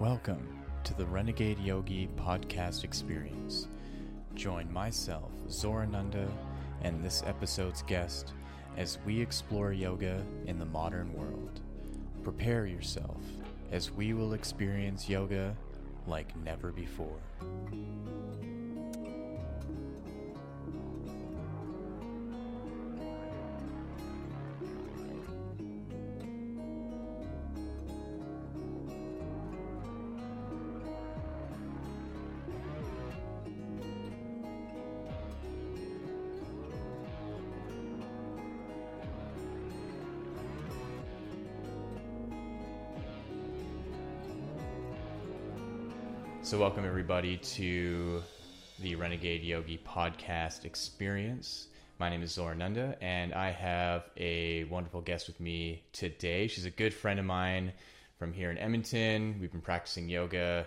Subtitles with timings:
[0.00, 0.46] Welcome
[0.84, 3.66] to the Renegade Yogi podcast experience.
[4.36, 6.30] Join myself, Zorananda,
[6.82, 8.32] and this episode's guest
[8.76, 11.62] as we explore yoga in the modern world.
[12.22, 13.20] Prepare yourself
[13.72, 15.56] as we will experience yoga
[16.06, 17.18] like never before.
[46.48, 48.22] So, welcome everybody to
[48.78, 51.66] the Renegade Yogi podcast experience.
[51.98, 56.46] My name is Zora Zorananda, and I have a wonderful guest with me today.
[56.46, 57.74] She's a good friend of mine
[58.18, 59.36] from here in Edmonton.
[59.38, 60.66] We've been practicing yoga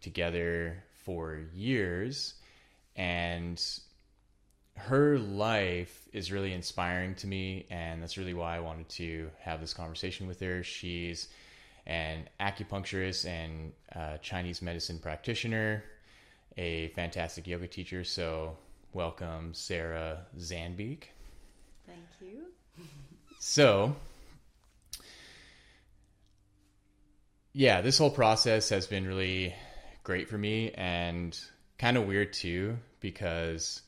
[0.00, 2.34] together for years,
[2.96, 3.62] and
[4.74, 9.60] her life is really inspiring to me, and that's really why I wanted to have
[9.60, 10.64] this conversation with her.
[10.64, 11.28] She's
[11.90, 15.82] an acupuncturist and uh, Chinese medicine practitioner,
[16.56, 18.04] a fantastic yoga teacher.
[18.04, 18.56] So,
[18.92, 21.02] welcome, Sarah Zandbeek.
[21.88, 22.44] Thank you.
[23.40, 23.96] so,
[27.52, 29.52] yeah, this whole process has been really
[30.04, 31.36] great for me and
[31.76, 33.82] kind of weird too because,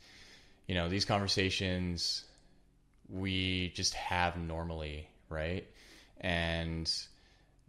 [0.66, 2.24] you know, these conversations
[3.08, 5.68] we just have normally, right?
[6.20, 6.90] And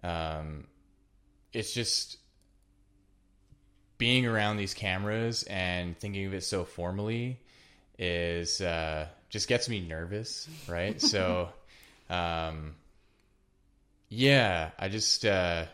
[0.03, 0.65] um,
[1.53, 2.17] it's just
[3.97, 7.39] being around these cameras and thinking of it so formally
[7.97, 10.99] is uh, just gets me nervous, right?
[11.01, 11.49] so,
[12.09, 12.75] um,
[14.09, 15.65] yeah, I just uh,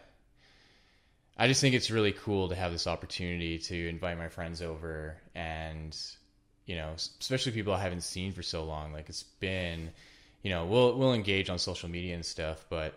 [1.38, 5.18] I just think it's really cool to have this opportunity to invite my friends over
[5.34, 5.98] and
[6.70, 8.94] you know, especially people I haven't seen for so long.
[8.94, 9.90] Like it's been,
[10.44, 12.94] you know, we'll we'll engage on social media and stuff, but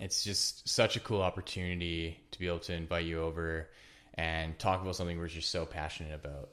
[0.00, 3.68] it's just such a cool opportunity to be able to invite you over
[4.14, 6.48] and talk about something we're just so passionate about.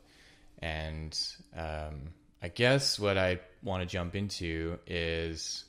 [0.60, 1.18] And
[1.56, 5.64] um, I guess what I want to jump into is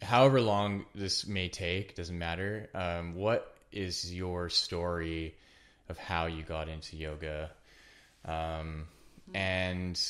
[0.00, 2.70] however long this may take, doesn't matter.
[2.74, 5.34] Um, what is your story
[5.88, 7.50] of how you got into yoga?
[8.24, 8.86] Um,
[9.34, 10.00] and,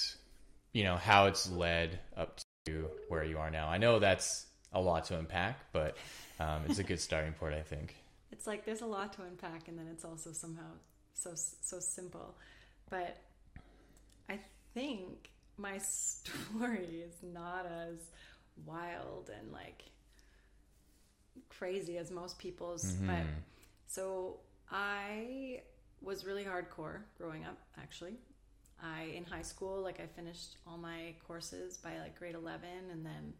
[0.72, 3.68] you know, how it's led up to where you are now.
[3.68, 5.96] I know that's a lot to unpack, but
[6.38, 7.96] um, it's a good starting point, I think.
[8.32, 10.70] It's like there's a lot to unpack, and then it's also somehow
[11.14, 12.36] so so simple.
[12.88, 13.18] But
[14.28, 14.38] I
[14.72, 17.98] think my story is not as
[18.64, 19.82] wild and like
[21.48, 22.84] crazy as most people's.
[22.84, 23.06] Mm-hmm.
[23.08, 23.26] But
[23.88, 24.38] so
[24.70, 25.62] I
[26.00, 28.14] was really hardcore growing up, actually.
[28.82, 33.04] I in high school, like I finished all my courses by like grade eleven, and
[33.04, 33.34] then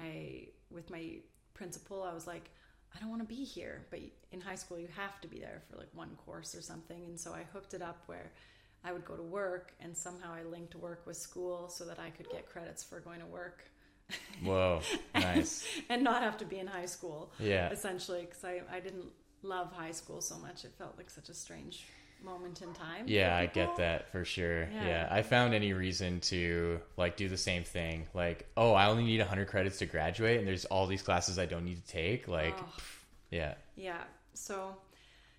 [0.00, 1.16] I with my
[1.54, 2.50] principal, I was like,
[2.94, 3.86] I don't want to be here.
[3.90, 4.00] But
[4.32, 7.04] in high school, you have to be there for like one course or something.
[7.04, 8.32] And so I hooked it up where
[8.84, 12.10] I would go to work and somehow I linked work with school so that I
[12.10, 13.64] could get credits for going to work.
[14.42, 14.80] Whoa,
[15.14, 15.66] nice.
[15.88, 17.32] and not have to be in high school.
[17.38, 17.70] Yeah.
[17.70, 19.06] Essentially, because I, I didn't
[19.42, 20.64] love high school so much.
[20.64, 21.86] It felt like such a strange
[22.24, 23.04] moment in time.
[23.06, 24.62] Yeah, I get that for sure.
[24.62, 24.86] Yeah.
[24.86, 25.08] yeah.
[25.10, 28.06] I found any reason to like do the same thing.
[28.14, 31.46] Like, oh, I only need 100 credits to graduate and there's all these classes I
[31.46, 32.28] don't need to take.
[32.28, 32.72] Like, oh.
[33.30, 33.54] yeah.
[33.76, 34.02] Yeah.
[34.34, 34.76] So,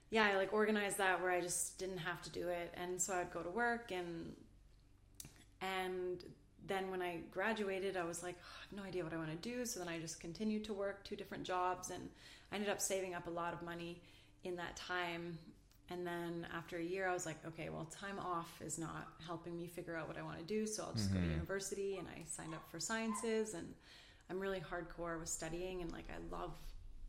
[0.09, 2.73] yeah, I like organized that where I just didn't have to do it.
[2.75, 4.33] And so I'd go to work and
[5.61, 6.23] and
[6.67, 9.29] then when I graduated, I was like, oh, I have no idea what I want
[9.29, 9.65] to do.
[9.65, 12.09] So then I just continued to work two different jobs and
[12.51, 14.01] I ended up saving up a lot of money
[14.43, 15.37] in that time
[15.91, 19.57] and then after a year, I was like, okay, well, time off is not helping
[19.57, 20.67] me figure out what I want to do.
[20.67, 21.15] So I'll just mm-hmm.
[21.15, 21.33] go to mm-hmm.
[21.33, 21.97] university.
[21.97, 23.55] And I signed up for sciences.
[23.55, 23.73] And
[24.29, 25.81] I'm really hardcore with studying.
[25.81, 26.51] And like, I love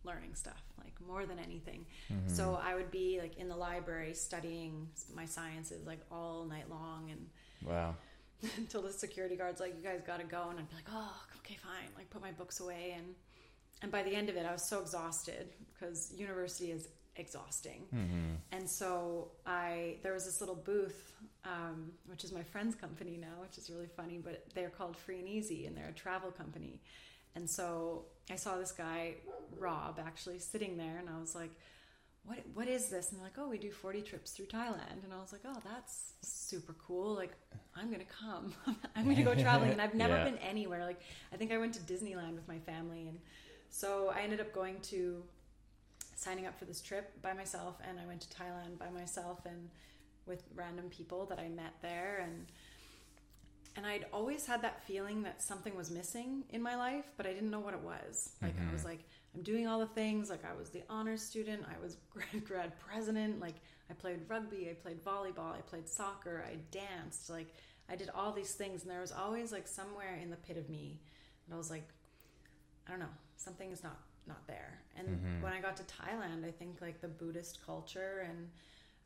[0.02, 1.84] learning stuff, like more than anything.
[2.10, 2.34] Mm-hmm.
[2.34, 7.10] So I would be like in the library studying my sciences like all night long.
[7.10, 7.26] And
[7.70, 7.94] wow.
[8.56, 10.48] until the security guard's like, you guys got to go.
[10.48, 11.90] And I'd be like, oh, okay, fine.
[11.98, 12.94] Like, put my books away.
[12.96, 13.14] And
[13.82, 16.88] and by the end of it, I was so exhausted because university is
[17.20, 17.84] exhausting.
[17.94, 18.34] Mm-hmm.
[18.52, 21.12] And so I there was this little booth,
[21.44, 25.18] um, which is my friend's company now, which is really funny, but they're called Free
[25.18, 26.80] and Easy, and they're a travel company.
[27.36, 29.14] And so I saw this guy,
[29.58, 31.50] Rob, actually sitting there, and I was like,
[32.24, 32.38] "What?
[32.54, 35.20] What is this?" And they're like, "Oh, we do forty trips through Thailand." And I
[35.20, 37.14] was like, "Oh, that's super cool!
[37.14, 37.32] Like,
[37.76, 38.54] I'm gonna come.
[38.96, 40.24] I'm gonna go traveling." And I've never yeah.
[40.24, 40.84] been anywhere.
[40.84, 41.00] Like,
[41.32, 43.20] I think I went to Disneyland with my family, and
[43.70, 45.22] so I ended up going to
[46.20, 49.70] signing up for this trip by myself and I went to Thailand by myself and
[50.26, 52.46] with random people that I met there and
[53.76, 57.32] and I'd always had that feeling that something was missing in my life, but I
[57.32, 58.32] didn't know what it was.
[58.42, 58.90] Like I was mm-hmm.
[58.90, 60.28] like, I'm doing all the things.
[60.28, 63.40] Like I was the honors student, I was grad, grad president.
[63.40, 63.54] Like
[63.88, 67.30] I played rugby, I played volleyball, I played soccer, I danced.
[67.30, 67.54] Like
[67.88, 70.68] I did all these things, and there was always like somewhere in the pit of
[70.68, 71.00] me,
[71.46, 71.88] and I was like,
[72.88, 73.06] I don't know,
[73.36, 74.80] something is not not there.
[74.96, 78.48] And when I got to Thailand, I think like the Buddhist culture and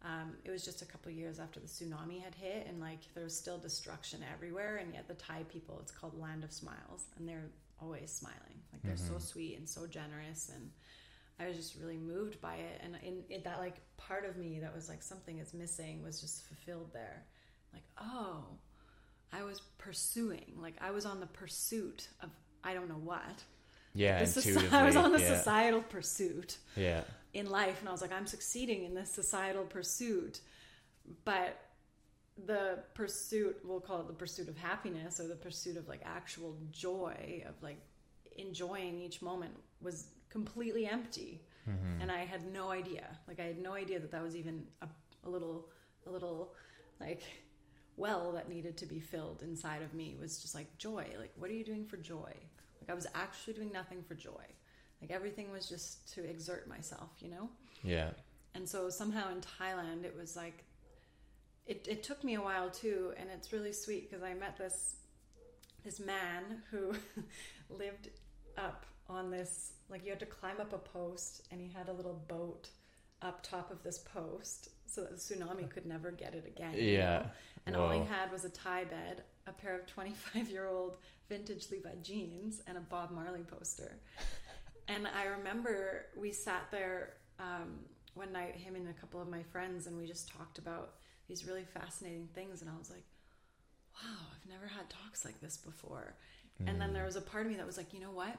[0.04, 3.24] um, it was just a couple years after the tsunami had hit, and like there
[3.24, 4.76] was still destruction everywhere.
[4.76, 7.46] And yet, the Thai people, it's called Land of Smiles, and they're
[7.80, 8.60] always smiling.
[8.72, 10.50] Like they're so sweet and so generous.
[10.54, 10.70] And
[11.40, 12.82] I was just really moved by it.
[12.82, 16.20] And in, in that, like part of me that was like something is missing was
[16.20, 17.24] just fulfilled there.
[17.72, 18.44] Like, oh,
[19.32, 22.28] I was pursuing, like I was on the pursuit of
[22.62, 23.42] I don't know what.
[23.94, 25.36] Yeah, soci- I was on the yeah.
[25.36, 27.02] societal pursuit Yeah.
[27.32, 30.40] in life and I was like I'm succeeding in this societal pursuit.
[31.24, 31.60] But
[32.46, 36.56] the pursuit we'll call it the pursuit of happiness or the pursuit of like actual
[36.72, 37.78] joy of like
[38.36, 41.40] enjoying each moment was completely empty.
[41.68, 42.02] Mm-hmm.
[42.02, 43.06] And I had no idea.
[43.28, 44.88] Like I had no idea that that was even a,
[45.24, 45.68] a little
[46.06, 46.52] a little
[47.00, 47.22] like
[47.96, 51.06] well that needed to be filled inside of me was just like joy.
[51.18, 52.32] Like what are you doing for joy
[52.84, 54.44] like I was actually doing nothing for joy
[55.00, 57.48] like everything was just to exert myself you know
[57.82, 58.10] Yeah.
[58.54, 60.64] and so somehow in Thailand, it was like,
[61.66, 64.96] it, it took me a while too, and it's really sweet because I met this
[65.84, 66.92] this man who
[67.68, 68.08] lived
[68.56, 71.92] up on this like you had to climb up a post, and he had a
[71.92, 72.68] little boat
[73.22, 76.74] up top of this post so that the tsunami uh, could never get it again.
[76.74, 77.18] you Yeah.
[77.18, 77.26] know?
[77.66, 80.96] and all he had was a Thai bed, a pair of twenty five year old
[81.28, 83.96] vintage Levi jeans, and a Bob Marley poster.
[84.88, 87.78] And I remember we sat there um,
[88.14, 90.94] one night, him and a couple of my friends, and we just talked about
[91.28, 92.60] these really fascinating things.
[92.60, 93.04] And I was like,
[93.94, 96.14] wow, I've never had talks like this before.
[96.66, 98.36] And then there was a part of me that was like, you know what?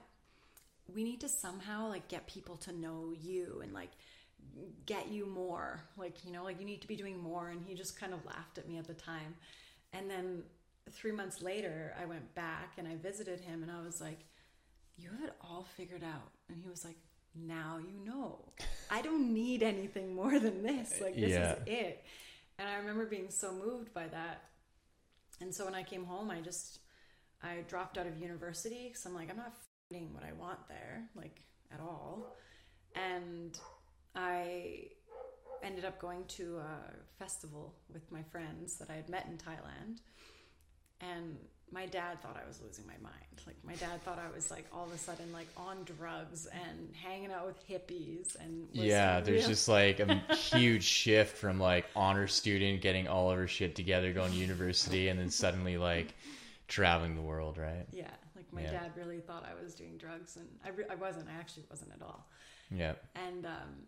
[0.93, 3.91] We need to somehow like get people to know you and like
[4.85, 5.81] get you more.
[5.97, 7.49] Like, you know, like you need to be doing more.
[7.49, 9.35] And he just kind of laughed at me at the time.
[9.91, 10.43] And then
[10.91, 14.19] three months later, I went back and I visited him and I was like,
[14.97, 16.31] you have it all figured out.
[16.49, 16.95] And he was like,
[17.35, 18.39] now you know.
[18.89, 20.93] I don't need anything more than this.
[20.99, 21.53] Uh, like, this Yeah.
[21.53, 22.03] is it.
[22.57, 24.43] And I remember being so moved by that.
[25.41, 26.79] And so when I came home, I just,
[27.43, 29.53] I dropped out of university because I'm like, I'm not
[29.89, 31.41] finding what I want there, like,
[31.73, 32.37] at all.
[32.95, 33.59] And
[34.15, 34.87] I
[35.61, 39.97] ended up going to a festival with my friends that I had met in Thailand.
[41.01, 41.37] And
[41.71, 43.13] my dad thought I was losing my mind.
[43.45, 46.89] Like my dad thought I was like all of a sudden like on drugs and
[46.95, 51.59] hanging out with hippies and was Yeah, there's real- just like a huge shift from
[51.59, 55.77] like honor student getting all of her shit together, going to university, and then suddenly
[55.77, 56.13] like
[56.67, 57.85] traveling the world, right?
[57.91, 58.09] yeah.
[58.35, 58.71] Like my Yeah.
[58.71, 61.27] dad really thought I was doing drugs and I, re- I wasn't.
[61.29, 62.27] I actually wasn't at all.
[62.71, 62.93] Yeah.
[63.15, 63.85] and um,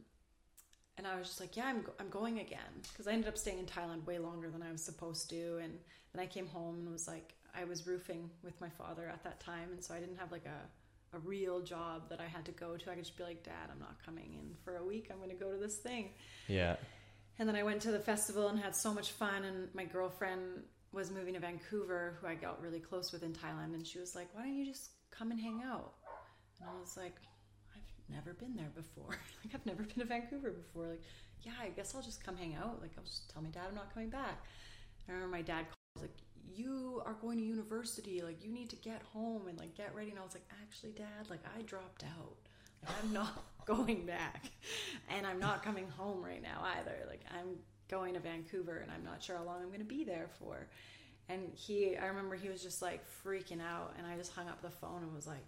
[0.97, 3.37] and I was just like, yeah, I'm go- I'm going again because I ended up
[3.37, 5.73] staying in Thailand way longer than I was supposed to, and
[6.17, 9.39] then I came home and was like, I was roofing with my father at that
[9.39, 10.67] time, and so I didn't have like a
[11.13, 12.91] a real job that I had to go to.
[12.91, 15.07] I could just be like, Dad, I'm not coming in for a week.
[15.11, 16.09] I'm going to go to this thing.
[16.47, 16.75] Yeah.
[17.39, 19.45] And then I went to the festival and had so much fun.
[19.45, 23.73] And my girlfriend was moving to Vancouver, who I got really close with in Thailand.
[23.73, 25.93] And she was like, Why don't you just come and hang out?
[26.59, 27.15] And I was like,
[27.73, 29.09] I've never been there before.
[29.43, 30.87] like, I've never been to Vancouver before.
[30.87, 31.03] Like,
[31.43, 32.81] yeah, I guess I'll just come hang out.
[32.81, 34.43] Like, I'll just tell my dad I'm not coming back.
[35.07, 35.67] I remember my dad
[36.57, 38.21] you are going to university.
[38.21, 40.09] Like, you need to get home and, like, get ready.
[40.09, 42.35] And I was like, actually, dad, like, I dropped out.
[42.87, 44.49] I'm not going back.
[45.15, 46.95] And I'm not coming home right now either.
[47.07, 47.57] Like, I'm
[47.89, 50.67] going to Vancouver and I'm not sure how long I'm going to be there for.
[51.29, 53.93] And he, I remember he was just like freaking out.
[53.97, 55.45] And I just hung up the phone and was like,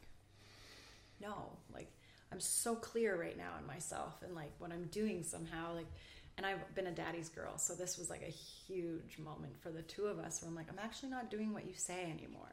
[1.22, 1.92] no, like,
[2.32, 5.76] I'm so clear right now in myself and like what I'm doing somehow.
[5.76, 5.88] Like,
[6.40, 7.58] and I've been a daddy's girl.
[7.58, 10.68] So this was like a huge moment for the two of us where I'm like,
[10.72, 12.48] I'm actually not doing what you say anymore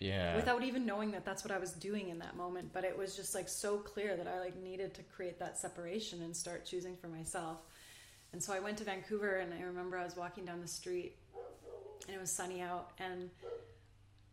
[0.00, 0.34] Yeah.
[0.34, 2.72] without even knowing that that's what I was doing in that moment.
[2.72, 6.22] But it was just like so clear that I like needed to create that separation
[6.22, 7.58] and start choosing for myself.
[8.32, 11.14] And so I went to Vancouver and I remember I was walking down the street
[12.08, 13.30] and it was sunny out and,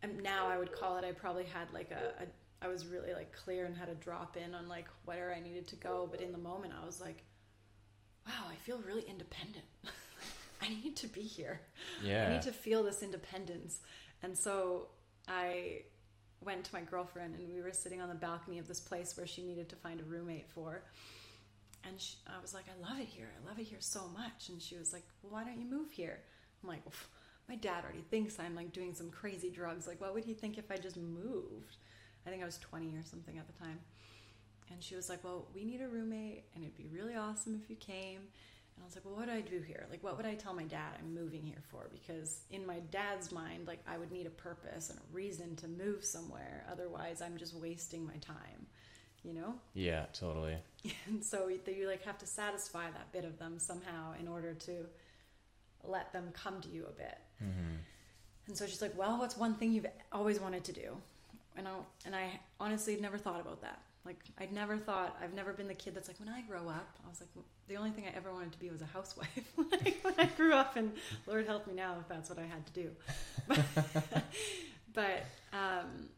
[0.02, 2.26] and now I would call it I probably had like a, a
[2.60, 5.68] I was really like clear and had a drop in on like where I needed
[5.68, 6.08] to go.
[6.10, 7.22] But in the moment I was like,
[8.26, 9.64] wow, I feel really independent.
[10.62, 11.60] I need to be here.
[12.02, 12.26] Yeah.
[12.28, 13.80] I need to feel this independence.
[14.22, 14.88] And so
[15.28, 15.82] I
[16.44, 19.26] went to my girlfriend and we were sitting on the balcony of this place where
[19.26, 20.82] she needed to find a roommate for.
[21.84, 23.28] and she, I was like, I love it here.
[23.40, 24.48] I love it here so much.
[24.48, 26.20] And she was like, well, why don't you move here?
[26.62, 26.82] I'm like,
[27.48, 29.86] my dad already thinks I'm like doing some crazy drugs.
[29.86, 31.76] Like, what would he think if I just moved?
[32.26, 33.78] I think I was 20 or something at the time.
[34.70, 37.70] And she was like, well, we need a roommate and it'd be really awesome if
[37.70, 38.18] you came.
[38.76, 39.86] And I was like, well, what do I do here?
[39.90, 41.88] Like, what would I tell my dad I'm moving here for?
[41.90, 45.68] Because in my dad's mind, like, I would need a purpose and a reason to
[45.68, 46.66] move somewhere.
[46.70, 48.66] Otherwise, I'm just wasting my time,
[49.22, 49.54] you know?
[49.74, 50.56] Yeah, totally.
[51.08, 54.86] And so you like have to satisfy that bit of them somehow in order to
[55.82, 57.18] let them come to you a bit.
[57.42, 57.76] Mm-hmm.
[58.48, 60.96] And so she's like, well, what's one thing you've always wanted to do?
[61.56, 61.72] And I,
[62.04, 63.80] and I honestly never thought about that.
[64.06, 66.98] Like I'd never thought I've never been the kid that's like when I grow up
[67.04, 69.28] I was like the only thing I ever wanted to be was a housewife.
[69.70, 70.92] Like, when I grew up and
[71.26, 72.90] Lord help me now if that's what I had to do.
[73.48, 73.58] But,
[74.94, 76.08] but um,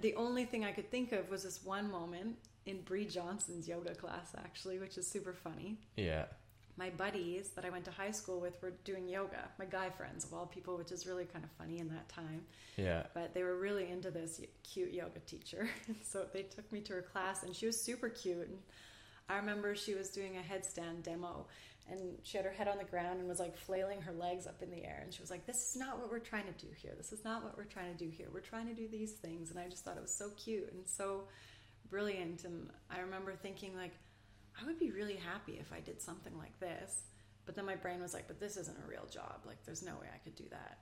[0.00, 2.36] the only thing I could think of was this one moment
[2.66, 5.78] in Bree Johnson's yoga class actually which is super funny.
[5.96, 6.26] Yeah.
[6.78, 10.24] My buddies that I went to high school with were doing yoga my guy friends
[10.24, 12.42] of all people which is really kind of funny in that time
[12.76, 13.02] Yeah.
[13.14, 15.68] but they were really into this cute yoga teacher.
[16.04, 18.46] so they took me to her class, and she was super cute.
[18.48, 18.58] And
[19.28, 21.46] I remember she was doing a headstand demo,
[21.90, 24.62] and she had her head on the ground and was like flailing her legs up
[24.62, 25.00] in the air.
[25.02, 26.92] And she was like, This is not what we're trying to do here.
[26.96, 28.28] This is not what we're trying to do here.
[28.32, 29.50] We're trying to do these things.
[29.50, 31.24] And I just thought it was so cute and so
[31.90, 32.44] brilliant.
[32.44, 33.92] And I remember thinking, like,
[34.60, 37.02] I would be really happy if I did something like this.
[37.46, 39.40] But then my brain was like, But this isn't a real job.
[39.46, 40.78] Like, there's no way I could do that.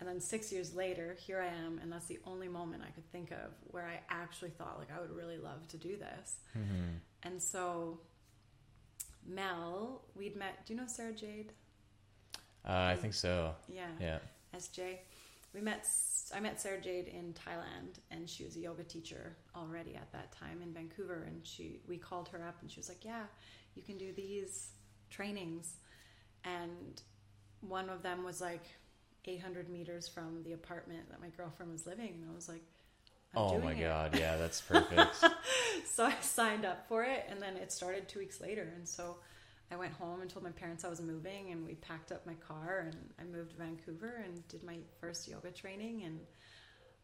[0.00, 3.10] And then six years later, here I am, and that's the only moment I could
[3.10, 6.36] think of where I actually thought, like, I would really love to do this.
[6.56, 6.98] Mm-hmm.
[7.24, 7.98] And so,
[9.26, 10.64] Mel, we'd met.
[10.66, 11.52] Do you know Sarah Jade?
[12.68, 13.54] Uh, I think so.
[13.68, 14.18] Yeah, Yeah.
[14.54, 14.98] SJ.
[15.54, 15.86] We met.
[16.34, 20.30] I met Sarah Jade in Thailand, and she was a yoga teacher already at that
[20.32, 21.24] time in Vancouver.
[21.26, 23.24] And she, we called her up, and she was like, "Yeah,
[23.74, 24.70] you can do these
[25.10, 25.76] trainings."
[26.44, 27.00] And
[27.60, 28.62] one of them was like
[29.24, 32.62] 800 meters from the apartment that my girlfriend was living, and I was like,
[33.34, 33.80] Oh my it.
[33.80, 34.18] god.
[34.18, 35.16] Yeah, that's perfect.
[35.86, 38.72] so I signed up for it, and then it started two weeks later.
[38.76, 39.16] And so
[39.70, 42.34] I went home and told my parents I was moving, and we packed up my
[42.34, 46.04] car and I moved to Vancouver and did my first yoga training.
[46.04, 46.20] And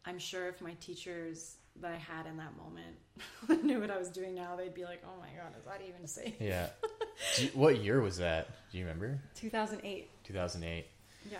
[0.06, 4.08] I'm sure if my teachers that I had in that moment knew what I was
[4.08, 6.68] doing now, they'd be like, "Oh my god, is that even safe?" yeah.
[7.38, 8.48] You- what year was that?
[8.72, 9.20] Do you remember?
[9.36, 10.08] 2008.
[10.24, 10.86] 2008.
[11.30, 11.38] Yeah.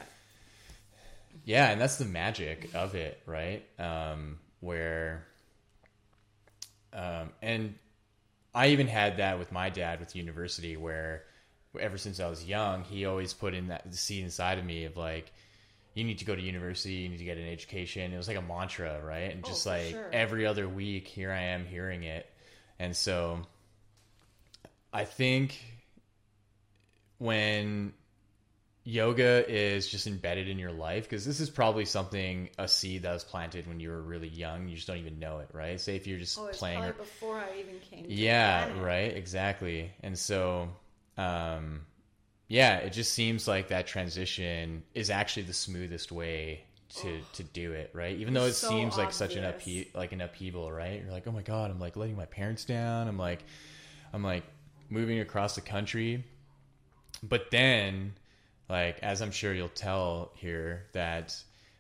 [1.45, 3.65] Yeah, and that's the magic of it, right?
[3.79, 5.27] Um, where,
[6.93, 7.75] um, and
[8.55, 11.25] I even had that with my dad with university, where
[11.79, 14.97] ever since I was young, he always put in that seed inside of me of
[14.97, 15.33] like,
[15.95, 18.13] you need to go to university, you need to get an education.
[18.13, 19.33] It was like a mantra, right?
[19.33, 20.11] And Oh, just for like sure.
[20.13, 22.27] every other week, here I am hearing it,
[22.79, 23.41] and so
[24.93, 25.61] I think
[27.19, 27.93] when
[28.85, 31.05] yoga is just embedded in your life?
[31.05, 34.69] Because this is probably something a seed that was planted when you were really young.
[34.69, 35.81] You just don't even know it right?
[35.81, 38.05] Say if you're just Oh, it's playing or- before I even came.
[38.09, 39.17] Yeah right?
[39.17, 39.91] Exactly.
[40.03, 40.69] And so
[41.17, 41.87] um
[42.49, 46.65] yeah it just seems like that transition is actually the smoothest way
[46.97, 48.17] to to do it right?
[48.19, 49.87] Even though it so seems like such an obvious.
[49.87, 51.01] uphe- like an upheaval right?
[51.03, 53.09] You're like oh my god i'm like letting my parents down.
[53.09, 53.45] I'm like
[54.13, 54.45] i'm like
[54.91, 56.23] moving across the country.
[57.23, 58.13] But then
[58.69, 61.35] like as i'm sure you'll tell here that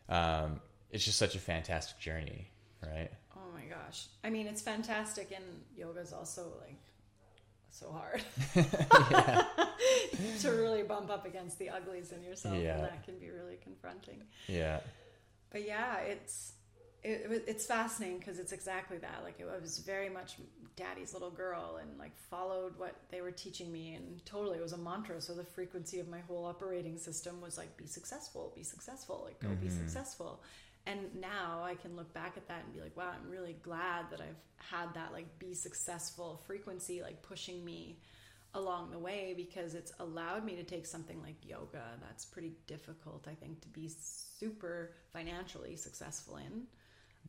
[0.08, 0.60] um
[0.90, 2.50] it's just such a fantastic journey
[2.82, 4.06] right Oh my gosh.
[4.22, 5.44] I mean, it's fantastic, and
[5.76, 6.78] yoga's also like
[7.70, 8.22] so hard
[10.40, 12.74] to really bump up against the uglies in yourself, Yeah.
[12.76, 14.22] and that can be really confronting.
[14.48, 14.80] yeah
[15.50, 16.52] But yeah, it's
[17.04, 19.20] it, it, it's fascinating because it's exactly that.
[19.22, 20.36] Like it was very much
[20.76, 24.72] daddy's little girl, and like followed what they were teaching me, and totally it was
[24.72, 25.20] a mantra.
[25.20, 29.38] So the frequency of my whole operating system was like, be successful, be successful, like
[29.40, 29.78] go be mm-hmm.
[29.78, 30.42] successful.
[30.86, 34.10] And now I can look back at that and be like, wow, I'm really glad
[34.10, 37.98] that I've had that like be successful frequency like pushing me
[38.54, 43.26] along the way because it's allowed me to take something like yoga that's pretty difficult,
[43.28, 46.62] I think, to be super financially successful in,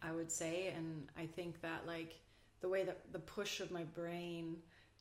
[0.02, 0.74] I would say.
[0.76, 2.16] And I think that like
[2.62, 4.58] the way that the push of my brain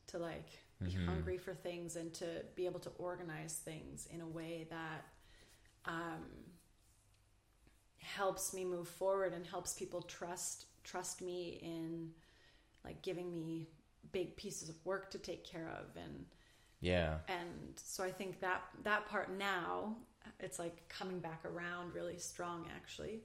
[0.07, 0.49] to like
[0.83, 2.25] be hungry for things and to
[2.55, 5.05] be able to organize things in a way that
[5.85, 6.23] um,
[7.97, 12.11] helps me move forward and helps people trust trust me in
[12.83, 13.67] like giving me
[14.11, 16.25] big pieces of work to take care of and
[16.81, 19.95] yeah and so i think that that part now
[20.39, 23.21] it's like coming back around really strong actually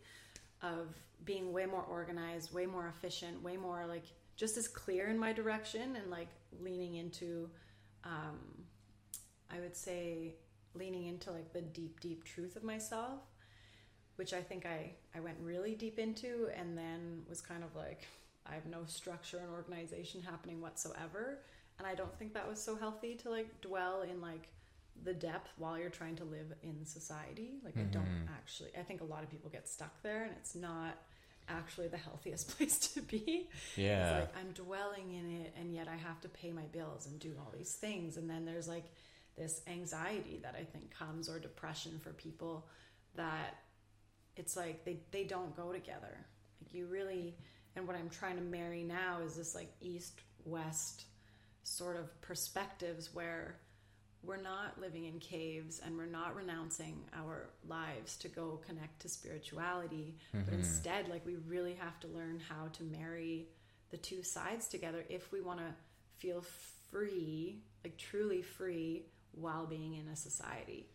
[0.63, 4.05] of being way more organized way more efficient way more like
[4.37, 6.29] just as clear in my direction and like
[6.61, 7.49] leaning into
[8.05, 8.39] um,
[9.51, 10.35] I would say
[10.75, 13.21] leaning into like the deep, deep truth of myself,
[14.17, 18.07] which I think I, I went really deep into and then was kind of like,
[18.47, 21.41] I have no structure and organization happening whatsoever.
[21.79, 24.49] And I don't think that was so healthy to like dwell in like
[25.03, 27.61] the depth while you're trying to live in society.
[27.65, 28.35] Like, I don't mm-hmm.
[28.35, 30.99] actually, I think a lot of people get stuck there and it's not
[31.49, 33.49] actually the healthiest place to be.
[33.77, 34.21] Yeah.
[34.21, 37.35] Like I'm dwelling in it and yet I have to pay my bills and do
[37.39, 38.17] all these things.
[38.17, 38.85] And then there's like
[39.37, 42.67] this anxiety that I think comes or depression for people
[43.17, 43.57] that
[44.37, 46.27] it's like they, they don't go together.
[46.63, 47.37] Like you really
[47.77, 51.05] and what I'm trying to marry now is this like east west
[51.63, 53.57] sort of perspectives where
[54.23, 59.09] we're not living in caves and we're not renouncing our lives to go connect to
[59.09, 60.55] spirituality but mm-hmm.
[60.55, 63.47] instead like we really have to learn how to marry
[63.91, 65.75] the two sides together if we want to
[66.19, 66.45] feel
[66.91, 70.87] free like truly free while being in a society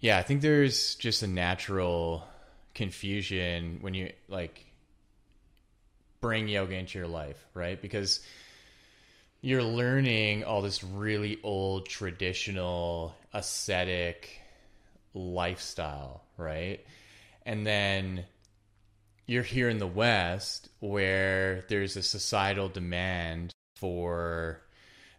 [0.00, 2.24] Yeah, I think there's just a natural
[2.74, 4.66] confusion when you like
[6.20, 7.80] bring yoga into your life, right?
[7.80, 8.20] Because
[9.46, 14.40] you're learning all this really old traditional ascetic
[15.14, 16.84] lifestyle, right?
[17.44, 18.24] And then
[19.24, 24.62] you're here in the West where there's a societal demand for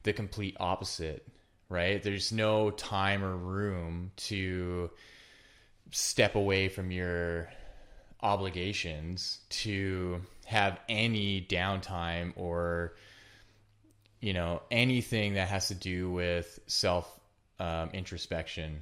[0.04, 1.26] the complete opposite,
[1.70, 2.04] right?
[2.04, 4.90] There's no time or room to
[5.92, 7.50] step away from your
[8.22, 12.96] obligations to have any downtime or
[14.20, 17.08] you know anything that has to do with self
[17.60, 18.82] um, introspection.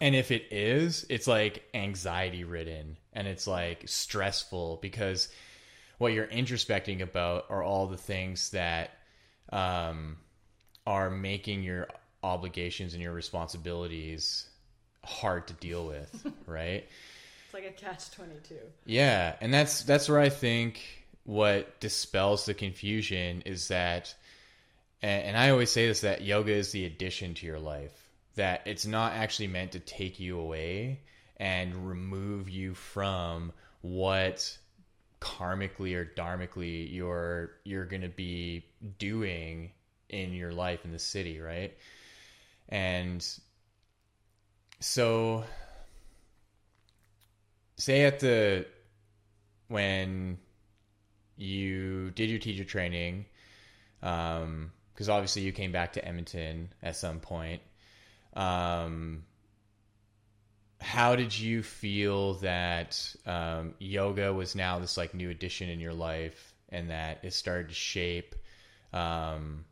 [0.00, 5.28] And if it is it's like anxiety ridden and it's like stressful because
[5.98, 8.90] what you're introspecting about are all the things that
[9.52, 10.16] um,
[10.86, 11.88] are making your
[12.24, 14.48] obligations and your responsibilities
[15.04, 16.88] hard to deal with right?
[17.44, 18.56] It's like a catch 22
[18.86, 20.82] yeah, and that's that's where I think
[21.24, 24.14] what dispels the confusion is that,
[25.04, 27.92] and, and I always say this that yoga is the addition to your life.
[28.36, 31.02] That it's not actually meant to take you away
[31.36, 34.56] and remove you from what
[35.20, 38.64] karmically or dharmically you're you're gonna be
[38.98, 39.72] doing
[40.08, 41.76] in your life in the city, right?
[42.70, 43.24] And
[44.80, 45.44] so
[47.76, 48.66] say at the
[49.68, 50.38] when
[51.36, 53.26] you did your teacher training
[54.02, 57.60] um because obviously you came back to edmonton at some point.
[58.34, 59.24] Um
[60.84, 65.94] how did you feel that um, yoga was now this like new addition in your
[65.94, 68.34] life and that it started to shape
[68.92, 69.64] um,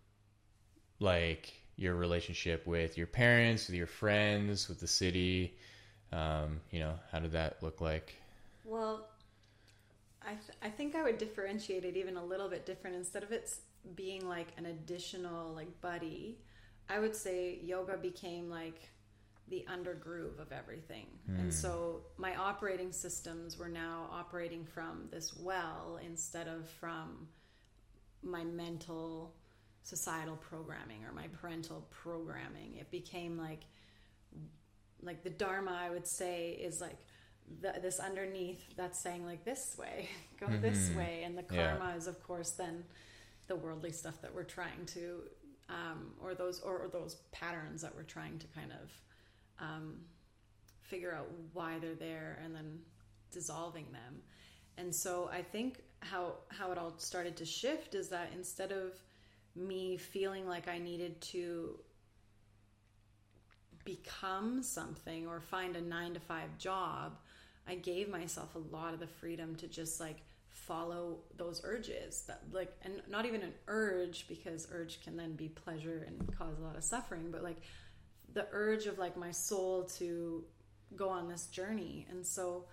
[1.00, 5.54] like your relationship with your parents with your friends with the city?
[6.12, 8.14] Um, you know how did that look like?
[8.64, 9.06] Well,
[10.24, 12.96] I, th- I think I would differentiate it even a little bit different.
[12.96, 13.54] Instead of it
[13.94, 16.38] being like an additional like buddy,
[16.88, 18.88] I would say yoga became like
[19.48, 21.06] the undergroove of everything.
[21.26, 21.50] And hmm.
[21.50, 27.28] so my operating systems were now operating from this well instead of from
[28.22, 29.34] my mental
[29.82, 32.76] societal programming or my parental programming.
[32.78, 33.64] It became like
[35.02, 36.96] like the dharma i would say is like
[37.60, 40.08] the, this underneath that's saying like this way
[40.40, 40.98] go this mm-hmm.
[40.98, 41.76] way and the Yeah.
[41.76, 42.84] karma is of course then
[43.52, 45.20] the worldly stuff that we're trying to
[45.68, 49.94] um, or those or, or those patterns that we're trying to kind of um,
[50.80, 52.78] figure out why they're there and then
[53.30, 54.22] dissolving them.
[54.78, 58.98] And so i think how how it all started to shift is that instead of
[59.54, 61.78] me feeling like i needed to
[63.84, 67.16] become something or find a nine to five job,
[67.66, 70.18] I gave myself a lot of the freedom to just like
[70.66, 75.48] follow those urges that like and not even an urge because urge can then be
[75.48, 77.60] pleasure and cause a lot of suffering but like
[78.34, 80.44] the urge of like my soul to
[80.94, 82.64] go on this journey and so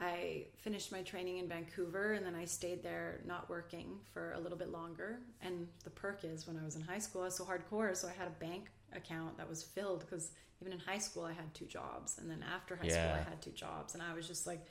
[0.00, 4.38] I finished my training in Vancouver and then I stayed there not working for a
[4.38, 5.18] little bit longer.
[5.42, 7.96] And the perk is when I was in high school, I was so hardcore.
[7.96, 11.32] So I had a bank account that was filled because even in high school, I
[11.32, 12.18] had two jobs.
[12.18, 13.94] And then after high school, I had two jobs.
[13.94, 14.64] And I was just like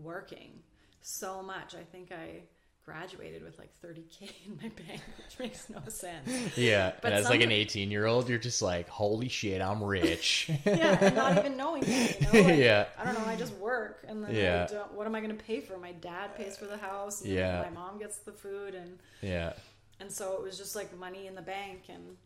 [0.00, 0.60] working
[1.02, 1.74] so much.
[1.74, 2.42] I think I
[2.84, 6.56] graduated with like 30K in my bank, which makes no sense.
[6.56, 9.82] Yeah, But and as like an 18 year old, you're just like, holy shit, I'm
[9.84, 10.50] rich.
[10.66, 12.32] yeah, and not even knowing that, you know?
[12.48, 12.86] Like, Yeah.
[12.98, 13.24] I don't know.
[13.26, 14.66] I just work, and then Yeah.
[14.68, 15.78] I don't, what am I going to pay for?
[15.78, 17.22] My dad pays for the house.
[17.22, 17.62] And Yeah.
[17.62, 19.52] my mom gets the food, and yeah,
[20.00, 22.16] and so it was just like money in the bank and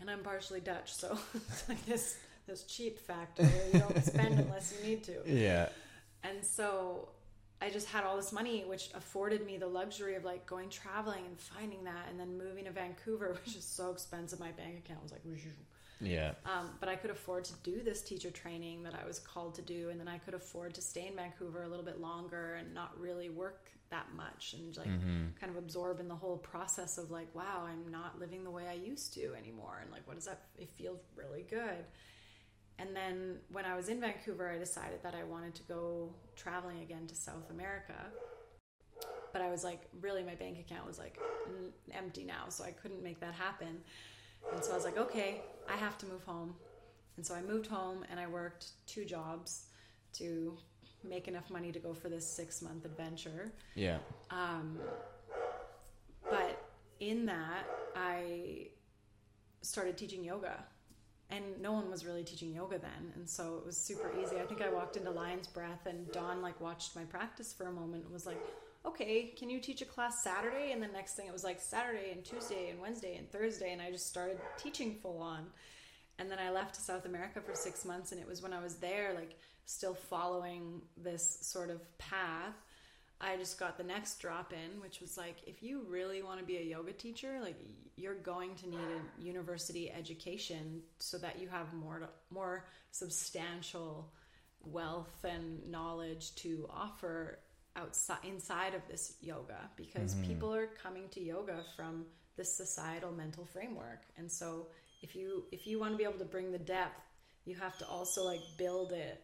[0.00, 4.38] and I'm partially Dutch, so it's like this this cheap factor where you don't spend
[4.38, 5.14] unless you need to.
[5.26, 5.70] Yeah.
[6.22, 7.08] And so
[7.64, 11.24] I just had all this money, which afforded me the luxury of like going traveling
[11.26, 14.38] and finding that, and then moving to Vancouver, which is so expensive.
[14.38, 15.22] My bank account was like,
[16.00, 16.32] yeah.
[16.44, 19.62] um, but I could afford to do this teacher training that I was called to
[19.62, 22.74] do, and then I could afford to stay in Vancouver a little bit longer and
[22.74, 25.26] not really work that much and like Mm-hmm.
[25.40, 28.64] kind of absorb in the whole process of like, wow, I'm not living the way
[28.68, 30.42] I used to anymore, and like, what does that?
[30.58, 31.84] It feels really good.
[32.78, 36.80] And then when I was in Vancouver, I decided that I wanted to go traveling
[36.80, 37.94] again to South America.
[39.32, 41.18] But I was like, really, my bank account was like
[41.92, 43.80] empty now, so I couldn't make that happen.
[44.52, 46.54] And so I was like, okay, I have to move home.
[47.16, 49.66] And so I moved home and I worked two jobs
[50.14, 50.56] to
[51.02, 53.52] make enough money to go for this six month adventure.
[53.74, 53.98] Yeah.
[54.30, 54.78] Um,
[56.30, 56.62] but
[57.00, 58.68] in that, I
[59.62, 60.64] started teaching yoga.
[61.34, 63.12] And no one was really teaching yoga then.
[63.16, 64.36] And so it was super easy.
[64.36, 67.72] I think I walked into Lion's Breath and Dawn like watched my practice for a
[67.72, 68.40] moment and was like,
[68.86, 70.72] okay, can you teach a class Saturday?
[70.72, 73.72] And the next thing it was like Saturday and Tuesday and Wednesday and Thursday.
[73.72, 75.46] And I just started teaching full on.
[76.18, 78.12] And then I left to South America for six months.
[78.12, 82.54] And it was when I was there, like still following this sort of path.
[83.20, 86.44] I just got the next drop in, which was like, if you really want to
[86.44, 87.56] be a yoga teacher, like
[87.96, 94.12] you're going to need a university education so that you have more more substantial
[94.64, 97.38] wealth and knowledge to offer
[97.76, 100.26] outside inside of this yoga because mm-hmm.
[100.26, 102.04] people are coming to yoga from
[102.36, 104.02] this societal mental framework.
[104.16, 104.66] And so
[105.02, 107.00] if you if you want to be able to bring the depth
[107.44, 109.22] you have to also like build it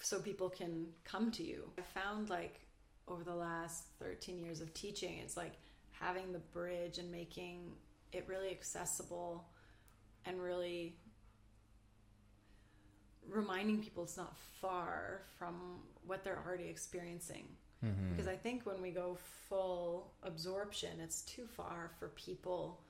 [0.00, 1.70] so people can come to you.
[1.78, 2.60] I found like
[3.08, 5.52] over the last 13 years of teaching it's like
[5.90, 7.72] having the bridge and making
[8.12, 9.44] it really accessible
[10.24, 10.96] and really
[13.28, 17.46] reminding people it's not far from what they're already experiencing.
[17.84, 18.10] Mm-hmm.
[18.10, 22.80] Because I think when we go full absorption, it's too far for people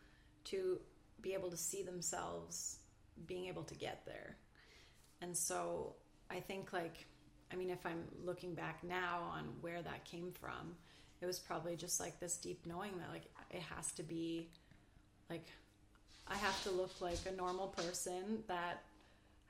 [0.44, 0.78] to
[1.20, 2.78] be able to see themselves
[3.26, 4.36] being able to get there.
[5.20, 5.94] And so
[6.30, 7.06] I think, like,
[7.54, 10.74] I mean, if I'm looking back now on where that came from,
[11.20, 14.48] it was probably just like this deep knowing that, like, it has to be
[15.30, 15.46] like,
[16.26, 18.82] I have to look like a normal person that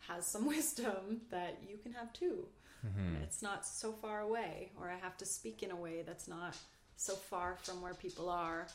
[0.09, 2.47] has some wisdom that you can have too.
[2.87, 3.23] Mm-hmm.
[3.23, 6.55] It's not so far away, or I have to speak in a way that's not
[6.97, 8.67] so far from where people are.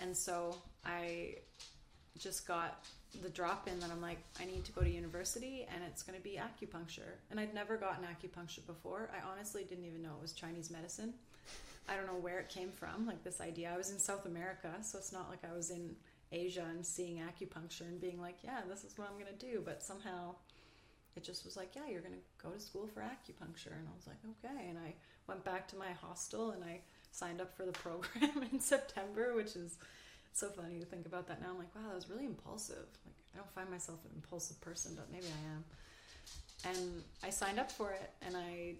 [0.00, 1.36] And so I
[2.18, 2.84] just got
[3.22, 6.18] the drop in that I'm like, I need to go to university and it's going
[6.18, 7.16] to be acupuncture.
[7.30, 9.10] And I'd never gotten acupuncture before.
[9.12, 11.14] I honestly didn't even know it was Chinese medicine.
[11.88, 13.70] I don't know where it came from, like this idea.
[13.72, 15.94] I was in South America, so it's not like I was in
[16.32, 19.62] Asia and seeing acupuncture and being like, yeah, this is what I'm going to do.
[19.64, 20.34] But somehow
[21.16, 23.72] it just was like, yeah, you're going to go to school for acupuncture.
[23.78, 24.68] And I was like, okay.
[24.68, 24.94] And I
[25.28, 26.80] went back to my hostel and I
[27.12, 29.78] signed up for the program in September, which is
[30.38, 31.48] so funny to think about that now.
[31.50, 32.86] I'm like, wow, that was really impulsive.
[33.04, 35.64] Like, I don't find myself an impulsive person, but maybe I am.
[36.74, 38.74] And I signed up for it and I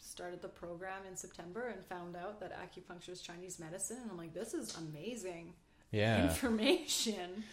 [0.00, 3.98] started the program in September and found out that acupuncture is Chinese medicine.
[4.02, 5.52] And I'm like, this is amazing
[5.90, 6.22] Yeah.
[6.28, 7.44] information.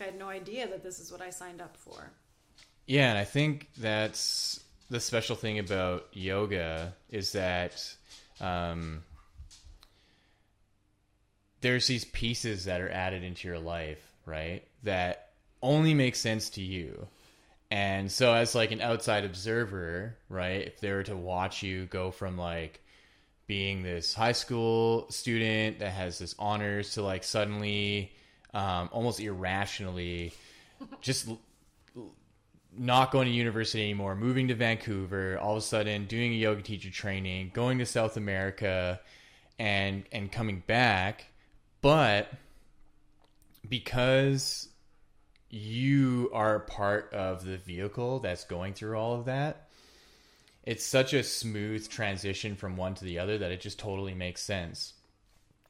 [0.00, 2.10] I had no idea that this is what I signed up for.
[2.86, 4.60] Yeah, and I think that's
[4.90, 7.94] the special thing about yoga is that
[8.40, 9.02] um,
[11.64, 14.62] there's these pieces that are added into your life, right?
[14.82, 15.30] That
[15.62, 17.08] only make sense to you.
[17.70, 22.10] And so as like an outside observer, right, if they were to watch you go
[22.10, 22.82] from like
[23.46, 28.12] being this high school student that has this honors to like suddenly
[28.52, 30.34] um, almost irrationally
[31.00, 31.30] just
[32.76, 36.60] not going to university anymore, moving to Vancouver, all of a sudden doing a yoga
[36.60, 39.00] teacher training, going to South America
[39.58, 41.24] and and coming back,
[41.84, 42.32] but
[43.68, 44.70] because
[45.50, 49.68] you are part of the vehicle that's going through all of that,
[50.62, 54.42] it's such a smooth transition from one to the other that it just totally makes
[54.42, 54.94] sense.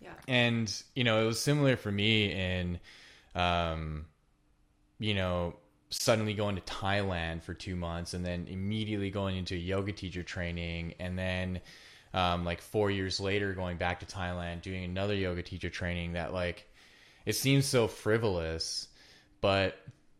[0.01, 0.13] Yeah.
[0.29, 2.79] And you know, it was similar for me in,
[3.35, 4.07] um,
[5.01, 5.57] you know,
[5.91, 10.95] suddenly going to Thailand for two months and then immediately going into yoga teacher training,
[11.01, 11.61] and then
[12.15, 16.15] um, like four years later going back to Thailand doing another yoga teacher training.
[16.15, 16.67] That like,
[17.27, 18.89] it seems so frivolous,
[19.43, 19.77] but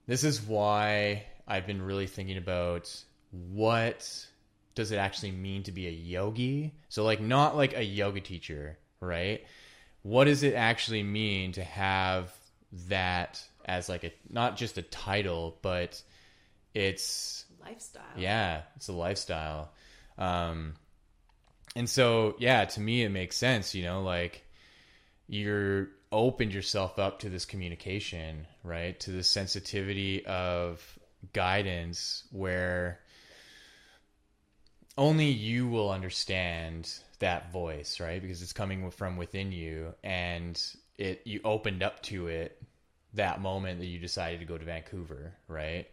[0.07, 2.95] this is why I've been really thinking about
[3.31, 4.27] what
[4.75, 6.75] does it actually mean to be a yogi.
[6.91, 9.43] So like, not like a yoga teacher, right?
[10.05, 12.31] what does it actually mean to have
[12.89, 16.01] that as like a not just a title, but
[16.75, 18.03] it's Lifestyle.
[18.17, 19.73] yeah, it's a lifestyle.
[20.19, 20.75] Um,
[21.77, 24.45] and so, yeah, to me, it makes sense, you know, like
[25.27, 28.99] you're opened yourself up to this communication, right?
[29.01, 30.99] To the sensitivity of
[31.33, 33.01] guidance where
[34.97, 38.23] only you will understand that voice, right?
[38.23, 40.61] Because it's coming from within you and
[40.99, 42.63] it, you opened up to it
[43.15, 45.87] that moment that you decided to go to Vancouver, right?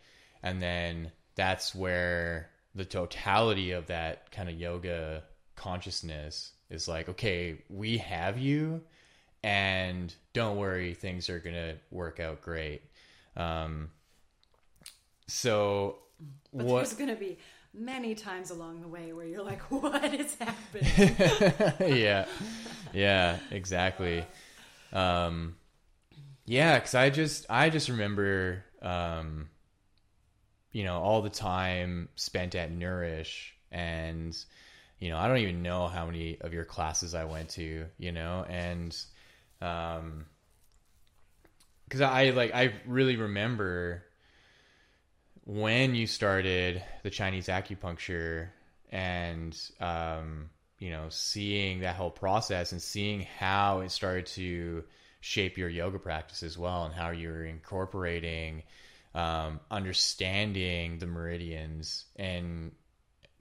[0.44, 5.24] And then that's where the totality of that kind of yoga
[5.62, 8.82] consciousness is like, okay, we have you,
[9.43, 12.82] and don't worry, things are gonna work out great.
[13.38, 13.91] Um,
[15.28, 15.97] so
[16.52, 16.76] But what?
[16.78, 17.38] there's gonna be
[17.74, 21.95] many times along the way where you're like, what is happening?
[22.02, 22.26] yeah,
[22.91, 24.26] yeah, exactly.
[24.91, 25.56] Um,
[26.45, 29.50] yeah, because I just I just remember, um,
[30.71, 34.36] you know, all the time spent at Nourish, and
[35.02, 38.12] you know, I don't even know how many of your classes I went to, you
[38.12, 38.96] know, and
[39.60, 40.28] um,
[41.86, 44.04] because I like I really remember
[45.44, 48.50] when you started the Chinese acupuncture
[48.92, 54.84] and um, you know seeing that whole process and seeing how it started to
[55.20, 58.62] shape your yoga practice as well and how you're incorporating
[59.16, 62.72] um, understanding the meridians in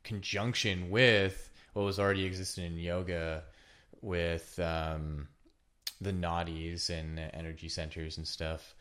[0.03, 3.42] conjunction with what was already existing in yoga
[4.02, 5.28] with um,
[6.00, 8.74] the nadis and energy centers and stuff.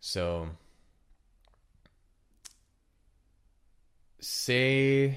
[0.00, 0.48] So
[4.20, 5.16] say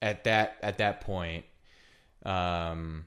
[0.00, 1.44] at that at that point
[2.24, 3.04] um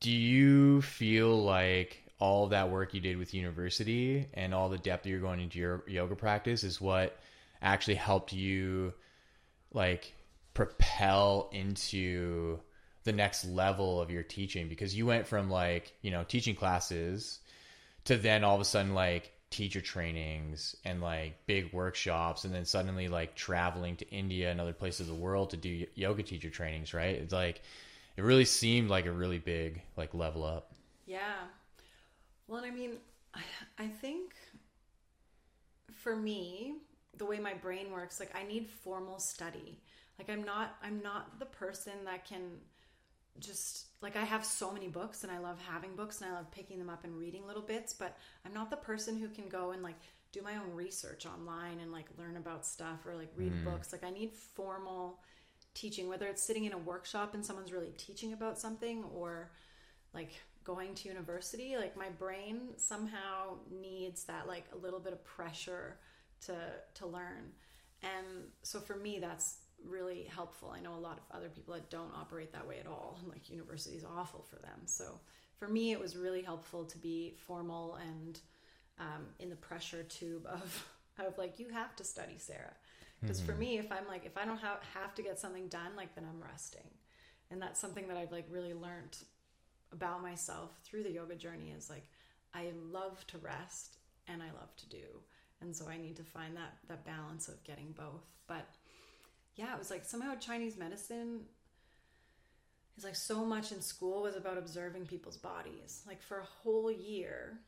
[0.00, 5.06] do you feel like all that work you did with university and all the depth
[5.06, 7.18] you're going into your yoga practice is what
[7.62, 8.92] actually helped you
[9.72, 10.14] like
[10.54, 12.58] propel into
[13.04, 17.38] the next level of your teaching because you went from like you know teaching classes
[18.04, 22.64] to then all of a sudden like teacher trainings and like big workshops and then
[22.64, 26.50] suddenly like traveling to India and other places of the world to do yoga teacher
[26.50, 27.62] trainings right it's like
[28.16, 30.72] it really seemed like a really big like level up
[31.10, 31.42] Yeah.
[32.46, 32.92] Well, and I mean,
[33.34, 33.40] I,
[33.78, 34.34] I think
[35.92, 36.74] for me,
[37.16, 39.80] the way my brain works, like I need formal study.
[40.18, 42.42] Like I'm not, I'm not the person that can
[43.38, 46.50] just like I have so many books and I love having books and I love
[46.50, 49.72] picking them up and reading little bits, but I'm not the person who can go
[49.72, 49.98] and like
[50.32, 53.64] do my own research online and like learn about stuff or like read hmm.
[53.64, 53.92] books.
[53.92, 55.20] Like I need formal
[55.74, 59.50] teaching, whether it's sitting in a workshop and someone's really teaching about something or
[60.14, 60.32] like
[60.64, 65.96] going to university like my brain somehow needs that like a little bit of pressure
[66.46, 66.54] to
[66.94, 67.52] to learn.
[68.02, 68.26] And
[68.62, 70.72] so for me that's really helpful.
[70.74, 73.50] I know a lot of other people that don't operate that way at all like
[73.50, 74.80] university is awful for them.
[74.86, 75.20] So
[75.58, 78.38] for me it was really helpful to be formal and
[78.98, 80.86] um, in the pressure tube of
[81.18, 82.74] of like you have to study sarah.
[83.20, 85.94] Because for me if i'm like if i don't have, have to get something done
[85.96, 86.88] like then i'm resting.
[87.50, 89.18] And that's something that i've like really learned
[89.92, 92.06] about myself through the yoga journey is like
[92.54, 95.22] I love to rest and I love to do.
[95.60, 98.24] And so I need to find that that balance of getting both.
[98.46, 98.66] But
[99.56, 101.40] yeah, it was like somehow Chinese medicine
[102.96, 106.02] is like so much in school was about observing people's bodies.
[106.06, 107.58] Like for a whole year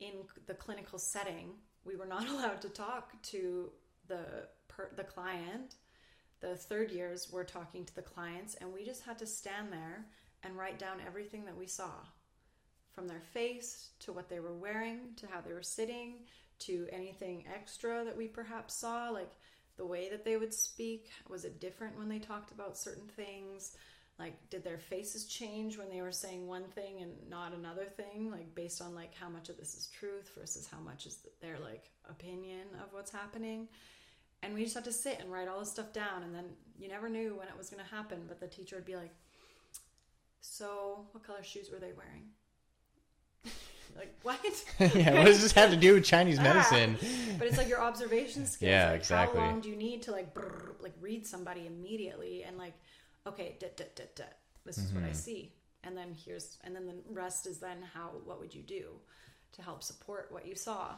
[0.00, 0.12] in
[0.46, 1.50] the clinical setting,
[1.84, 3.70] we were not allowed to talk to
[4.08, 5.76] the per, the client.
[6.40, 10.06] The third years were talking to the clients and we just had to stand there
[10.42, 11.90] and write down everything that we saw
[12.92, 16.14] from their face to what they were wearing to how they were sitting
[16.60, 19.30] to anything extra that we perhaps saw like
[19.76, 21.10] the way that they would speak?
[21.28, 23.76] Was it different when they talked about certain things?
[24.18, 28.30] Like did their faces change when they were saying one thing and not another thing?
[28.30, 31.58] Like based on like how much of this is truth versus how much is their
[31.58, 33.68] like opinion of what's happening?
[34.42, 36.44] And we just had to sit and write all this stuff down and then
[36.78, 39.14] you never knew when it was going to happen but the teacher would be like
[40.46, 42.28] so, what color shoes were they wearing?
[43.96, 44.38] Like what?
[44.94, 46.42] yeah what does this have to do with chinese Ah.
[46.42, 46.96] medicine
[47.38, 48.68] but it's like your observation skills.
[48.70, 49.40] Yeah, like, exactly.
[49.40, 52.74] How long do you need to like brrr, like read somebody immediately and like,
[53.26, 54.24] okay, da, da, da,
[54.64, 55.00] this is Mm-hmm.
[55.02, 58.54] what I see, and then here's and then the rest is then how what would
[58.54, 58.84] you do
[59.52, 60.94] to help support what you saw,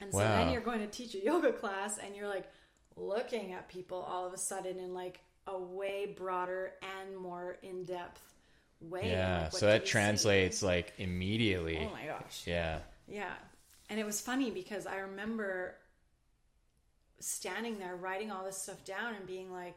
[0.00, 2.48] and so then you're going to teach a yoga class and you're like
[2.96, 7.84] looking at people all of a sudden in like a way broader and more in
[7.84, 8.20] depth
[8.80, 9.10] way.
[9.10, 9.42] Yeah.
[9.44, 9.90] Like, so that see?
[9.90, 11.78] translates like immediately.
[11.80, 12.42] Oh my gosh.
[12.46, 12.78] Yeah.
[13.08, 13.32] Yeah.
[13.88, 15.74] And it was funny because I remember
[17.18, 19.76] standing there writing all this stuff down and being like,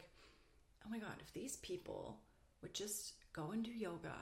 [0.86, 2.18] oh my God, if these people
[2.62, 4.16] would just go and do yoga,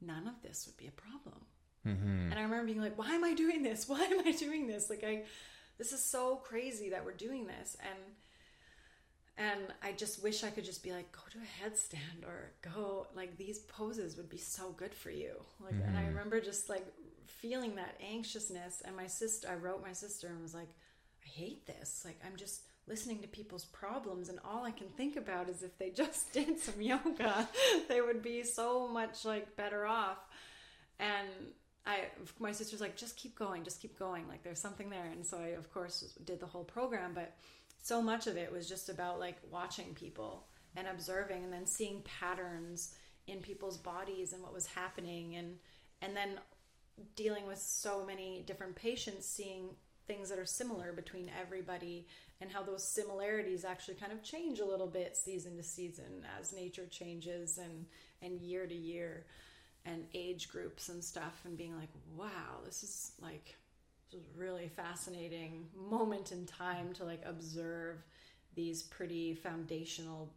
[0.00, 1.46] none of this would be a problem.
[1.86, 2.30] Mm-hmm.
[2.30, 3.88] And I remember being like, why am I doing this?
[3.88, 4.90] Why am I doing this?
[4.90, 5.22] Like, I,
[5.78, 7.76] this is so crazy that we're doing this.
[7.80, 7.98] And,
[9.40, 13.06] and I just wish I could just be like, go to a headstand or go,
[13.16, 15.32] like, these poses would be so good for you.
[15.64, 16.08] Like, and I mm-hmm.
[16.08, 16.84] remember just like
[17.26, 18.82] feeling that anxiousness.
[18.84, 20.68] And my sister, I wrote my sister and was like,
[21.24, 22.02] I hate this.
[22.04, 25.78] Like, I'm just listening to people's problems, and all I can think about is if
[25.78, 27.48] they just did some yoga,
[27.88, 30.18] they would be so much like better off.
[30.98, 31.28] And
[31.86, 32.00] I,
[32.38, 34.28] my sister's like, just keep going, just keep going.
[34.28, 35.06] Like, there's something there.
[35.10, 37.34] And so I, of course, did the whole program, but
[37.82, 42.02] so much of it was just about like watching people and observing and then seeing
[42.02, 42.94] patterns
[43.26, 45.56] in people's bodies and what was happening and
[46.02, 46.38] and then
[47.16, 49.70] dealing with so many different patients seeing
[50.06, 52.06] things that are similar between everybody
[52.40, 56.52] and how those similarities actually kind of change a little bit season to season as
[56.52, 57.86] nature changes and
[58.22, 59.24] and year to year
[59.86, 63.56] and age groups and stuff and being like wow this is like
[64.12, 68.02] this really fascinating moment in time to like observe
[68.54, 70.32] these pretty foundational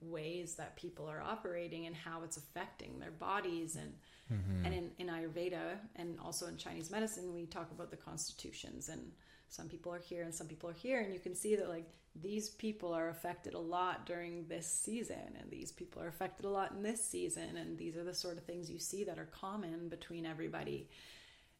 [0.00, 3.92] ways that people are operating and how it's affecting their bodies and
[4.32, 4.64] mm-hmm.
[4.64, 9.12] and in, in ayurveda and also in chinese medicine we talk about the constitutions and
[9.52, 11.00] some people are here and some people are here.
[11.00, 15.36] And you can see that like these people are affected a lot during this season
[15.38, 17.58] and these people are affected a lot in this season.
[17.58, 20.88] And these are the sort of things you see that are common between everybody.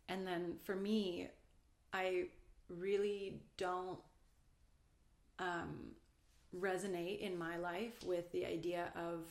[0.09, 1.29] And then for me
[1.93, 2.25] i
[2.69, 3.99] really don't
[5.39, 5.93] um,
[6.59, 9.27] resonate in my life with the idea of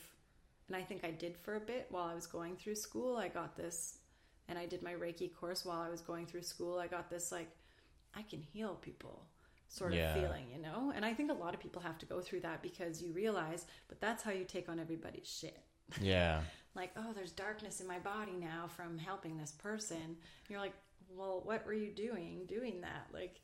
[0.68, 3.28] and i think i did for a bit while i was going through school i
[3.28, 3.98] got this
[4.48, 7.30] and i did my reiki course while i was going through school i got this
[7.32, 7.48] like
[8.16, 9.24] i can heal people
[9.68, 12.20] sort of feeling you know and i think a lot of people have to go
[12.20, 15.62] through that because you realize but that's how you take on everybody's shit
[16.00, 16.40] Yeah.
[16.74, 19.96] like, oh, there's darkness in my body now from helping this person.
[19.96, 20.16] And
[20.48, 20.72] you're like,
[21.16, 23.06] well, what were you doing doing that?
[23.12, 23.40] Like,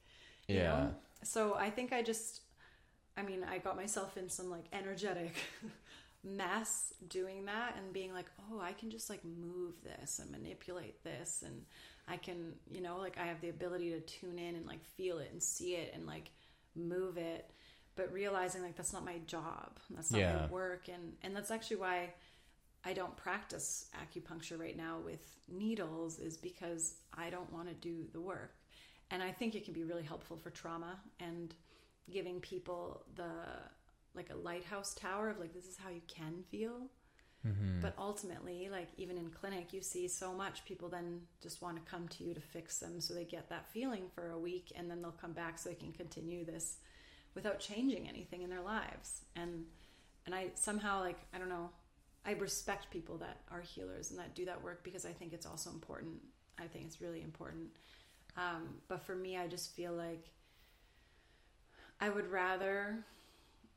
[0.49, 0.63] you Yeah.
[0.63, 0.95] know?
[1.23, 2.43] So I think I just,
[3.17, 5.35] I mean, I got myself in some like energetic
[6.25, 11.03] mess doing that and being like, oh, I can just like move this and manipulate
[11.05, 11.43] this.
[11.47, 11.65] And
[12.09, 15.19] I can, you know, like I have the ability to tune in and like feel
[15.19, 16.31] it and see it and like
[16.75, 17.51] move it.
[17.97, 19.79] But realizing like that's not my job.
[19.91, 20.37] That's not Yeah.
[20.47, 20.89] my work.
[20.89, 22.15] And, and that's actually why
[22.88, 28.07] I don't practice acupuncture right now with needles is because I don't want to do
[28.14, 28.55] the work.
[29.11, 31.55] And I think it can be really helpful for trauma and
[32.11, 33.31] giving people the
[34.14, 36.88] like a lighthouse tower of like this is how you can feel.
[37.46, 37.81] Mm-hmm.
[37.83, 41.90] But ultimately, like even in clinic, you see so much people then just want to
[41.90, 44.90] come to you to fix them so they get that feeling for a week and
[44.90, 46.79] then they'll come back so they can continue this
[47.35, 49.27] without changing anything in their lives.
[49.37, 49.66] And
[50.24, 51.68] and I somehow like I don't know,
[52.29, 55.47] I respect people that are healers and that do that work because I think it's
[55.47, 56.17] also important.
[56.59, 57.69] I think it's really important.
[58.37, 60.27] Um, but for me, I just feel like
[62.03, 62.99] I would rather,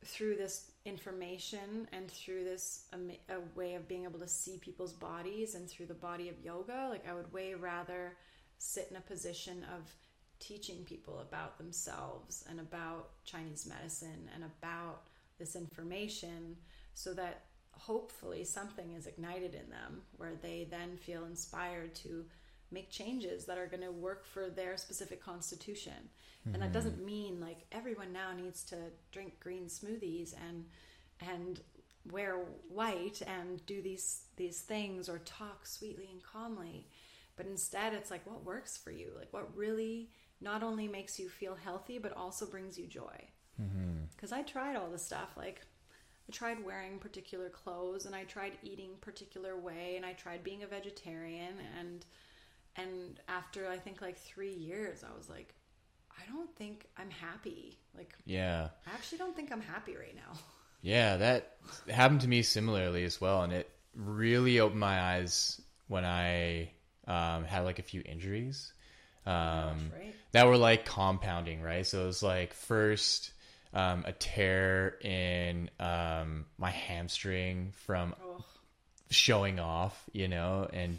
[0.04, 5.54] through this information and through this a way of being able to see people's bodies
[5.54, 8.18] and through the body of yoga, like I would way rather
[8.58, 9.90] sit in a position of
[10.40, 15.04] teaching people about themselves and about Chinese medicine and about
[15.38, 16.54] this information
[16.92, 22.24] so that hopefully something is ignited in them where they then feel inspired to
[22.70, 26.08] make changes that are going to work for their specific constitution.
[26.44, 26.72] And that mm-hmm.
[26.72, 28.76] doesn't mean like everyone now needs to
[29.12, 30.64] drink green smoothies and
[31.20, 31.60] and
[32.10, 32.34] wear
[32.68, 36.88] white and do these these things or talk sweetly and calmly.
[37.36, 39.12] But instead it's like what works for you?
[39.16, 43.28] Like what really not only makes you feel healthy but also brings you joy.
[43.60, 44.06] Mm-hmm.
[44.16, 45.60] Cuz I tried all the stuff like
[46.32, 50.62] I tried wearing particular clothes and I tried eating particular way and I tried being
[50.62, 52.06] a vegetarian and
[52.76, 55.54] and after I think like 3 years I was like
[56.10, 57.78] I don't think I'm happy.
[57.96, 58.68] Like Yeah.
[58.86, 60.38] I actually don't think I'm happy right now.
[60.84, 61.58] Yeah, that
[61.88, 66.72] happened to me similarly as well, and it really opened my eyes when I
[67.06, 68.72] um, had like a few injuries
[69.24, 70.12] um, right?
[70.32, 71.86] that were like compounding, right?
[71.86, 73.30] So it was like first
[73.74, 78.44] um, a tear in um, my hamstring from Oh,
[79.10, 80.98] showing off, you know, and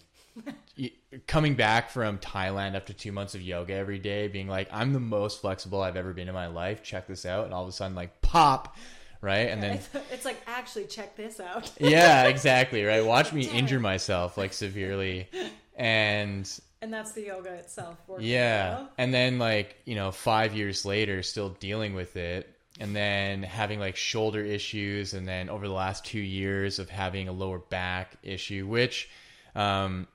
[1.27, 4.99] coming back from Thailand after two months of yoga every day, being like, I'm the
[4.99, 6.83] most flexible I've ever been in my life.
[6.83, 7.45] Check this out.
[7.45, 8.75] And all of a sudden, like, pop
[9.23, 9.49] right?
[9.49, 9.79] And then
[10.11, 11.71] it's like actually check this out.
[11.79, 13.03] yeah, exactly, right?
[13.05, 13.55] Watch me Damn.
[13.55, 15.29] injure myself like severely.
[15.75, 16.47] And
[16.81, 17.97] And that's the yoga itself.
[18.05, 18.87] Working, yeah.
[18.97, 23.79] And then like, you know, 5 years later still dealing with it and then having
[23.79, 28.15] like shoulder issues and then over the last 2 years of having a lower back
[28.23, 29.09] issue which
[29.55, 30.07] um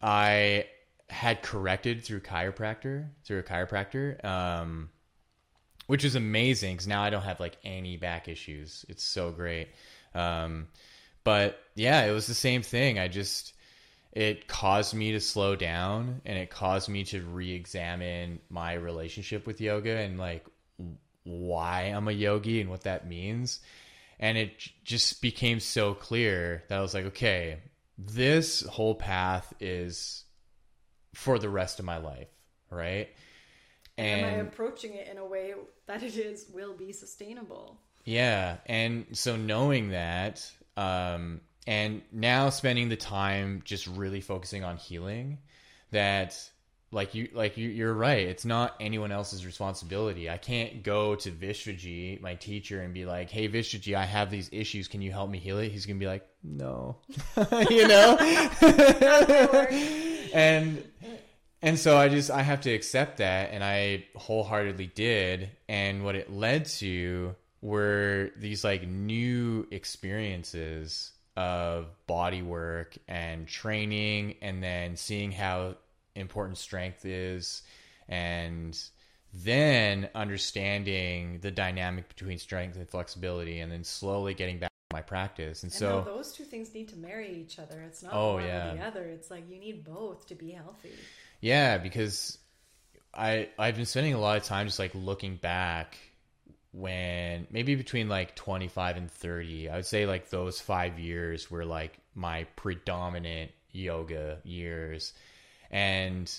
[0.00, 0.66] I
[1.08, 4.24] had corrected through chiropractor, through a chiropractor.
[4.24, 4.90] Um
[5.88, 8.84] which is amazing because now I don't have like any back issues.
[8.90, 9.68] It's so great.
[10.14, 10.68] Um,
[11.24, 12.98] but yeah, it was the same thing.
[12.98, 13.54] I just
[14.12, 19.62] it caused me to slow down and it caused me to re-examine my relationship with
[19.62, 20.44] yoga and like
[21.28, 23.60] why I'm a yogi and what that means.
[24.18, 27.58] And it just became so clear that I was like, okay,
[27.96, 30.24] this whole path is
[31.14, 32.28] for the rest of my life,
[32.70, 33.08] right?
[33.96, 35.54] Am I approaching it in a way
[35.86, 37.80] that it is will be sustainable?
[38.04, 44.76] Yeah, and so knowing that, um, and now spending the time just really focusing on
[44.76, 45.38] healing,
[45.90, 46.38] that
[46.90, 48.26] like you like you you're right.
[48.26, 50.30] It's not anyone else's responsibility.
[50.30, 54.48] I can't go to Vishwaji, my teacher, and be like, "Hey, Vishwaji, I have these
[54.52, 54.88] issues.
[54.88, 56.96] Can you help me heal it?" He's gonna be like, "No,"
[57.70, 58.16] you know.
[60.32, 60.82] and
[61.60, 65.50] and so I just I have to accept that, and I wholeheartedly did.
[65.68, 74.36] And what it led to were these like new experiences of body work and training,
[74.40, 75.76] and then seeing how
[76.18, 77.62] important strength is,
[78.08, 78.78] and
[79.32, 85.02] then understanding the dynamic between strength and flexibility, and then slowly getting back to my
[85.02, 85.62] practice.
[85.62, 87.82] And, And so those two things need to marry each other.
[87.82, 88.72] It's not Oh, one yeah.
[88.72, 89.04] or the other.
[89.04, 90.92] It's like you need both to be healthy.
[91.40, 92.38] Yeah, because
[93.14, 95.96] I I've been spending a lot of time just like looking back
[96.72, 99.68] when maybe between like 25 and 30.
[99.68, 105.12] I would say like those 5 years were like my predominant yoga years
[105.70, 106.30] and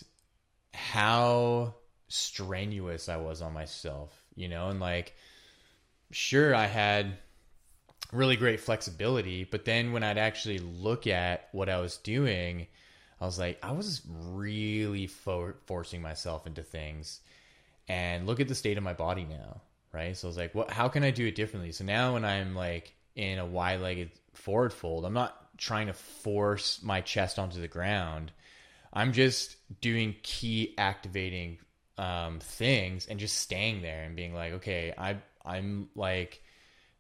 [0.73, 1.75] how
[2.07, 5.15] strenuous I was on myself, you know, and like
[6.11, 7.17] sure I had
[8.11, 12.67] really great flexibility, but then when I'd actually look at what I was doing,
[13.21, 17.21] I was like, I was really for- forcing myself into things.
[17.87, 19.61] And look at the state of my body now,
[19.91, 20.15] right?
[20.15, 20.69] So I was like, what?
[20.69, 21.71] How can I do it differently?
[21.71, 26.81] So now when I'm like in a wide-legged forward fold, I'm not trying to force
[26.83, 28.31] my chest onto the ground.
[28.91, 31.59] I'm just doing key activating
[31.97, 36.41] um, things and just staying there and being like, okay, I I'm like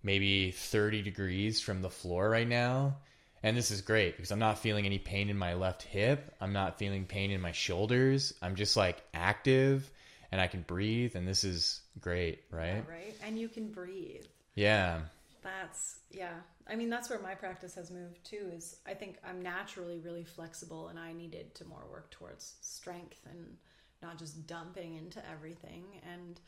[0.03, 2.97] maybe 30 degrees from the floor right now.
[3.41, 6.35] And this is great because I'm not feeling any pain in my left hip.
[6.41, 8.33] I'm not feeling pain in my shoulders.
[8.41, 9.89] I'm just like active
[10.31, 11.15] and I can breathe.
[11.15, 12.83] And this is great, right?
[12.89, 13.15] Right?
[13.23, 14.25] And you can breathe.
[14.55, 15.01] Yeah.
[15.41, 16.35] That's yeah.
[16.67, 18.51] I mean, that's where my practice has moved too.
[18.53, 23.21] Is I think I'm naturally really flexible, and I needed to more work towards strength
[23.29, 23.57] and
[24.01, 25.83] not just dumping into everything.
[26.11, 26.39] And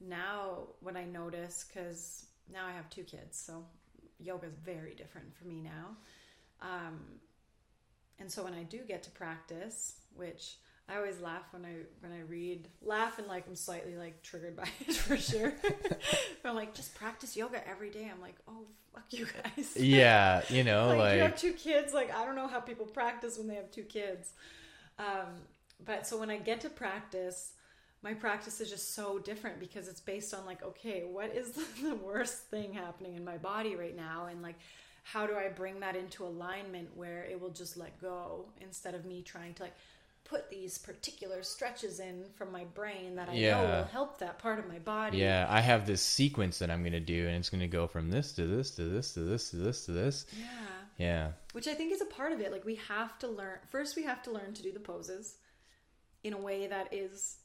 [0.00, 3.64] now, when I notice, because now I have two kids, so
[4.18, 5.96] yoga is very different for me now.
[6.60, 7.00] Um,
[8.18, 10.56] and so when I do get to practice, which
[10.88, 14.56] I always laugh when I when I read, laugh and like I'm slightly like triggered
[14.56, 15.52] by it for sure.
[16.44, 18.08] I'm like, just practice yoga every day.
[18.12, 19.72] I'm like, oh fuck you guys.
[19.76, 20.42] Yeah.
[20.48, 21.92] You know, like, like, you have two kids.
[21.92, 24.32] Like I don't know how people practice when they have two kids.
[24.98, 25.42] Um,
[25.84, 27.52] but so when I get to practice,
[28.02, 31.50] my practice is just so different because it's based on like, okay, what is
[31.82, 34.56] the worst thing happening in my body right now, and like.
[35.12, 39.04] How do I bring that into alignment where it will just let go instead of
[39.04, 39.76] me trying to like
[40.26, 44.58] put these particular stretches in from my brain that I know will help that part
[44.58, 45.18] of my body.
[45.18, 47.86] yeah, I have this sequence that I'm going to do and it's going to go
[47.86, 50.26] from this to this to this to this to this to this.
[50.38, 50.46] Yeah.
[50.98, 51.28] Yeah.
[51.52, 52.50] Which I think is a part of it.
[52.52, 55.36] Like we have to learn first we have to learn to do the poses
[56.24, 57.36] in a way that is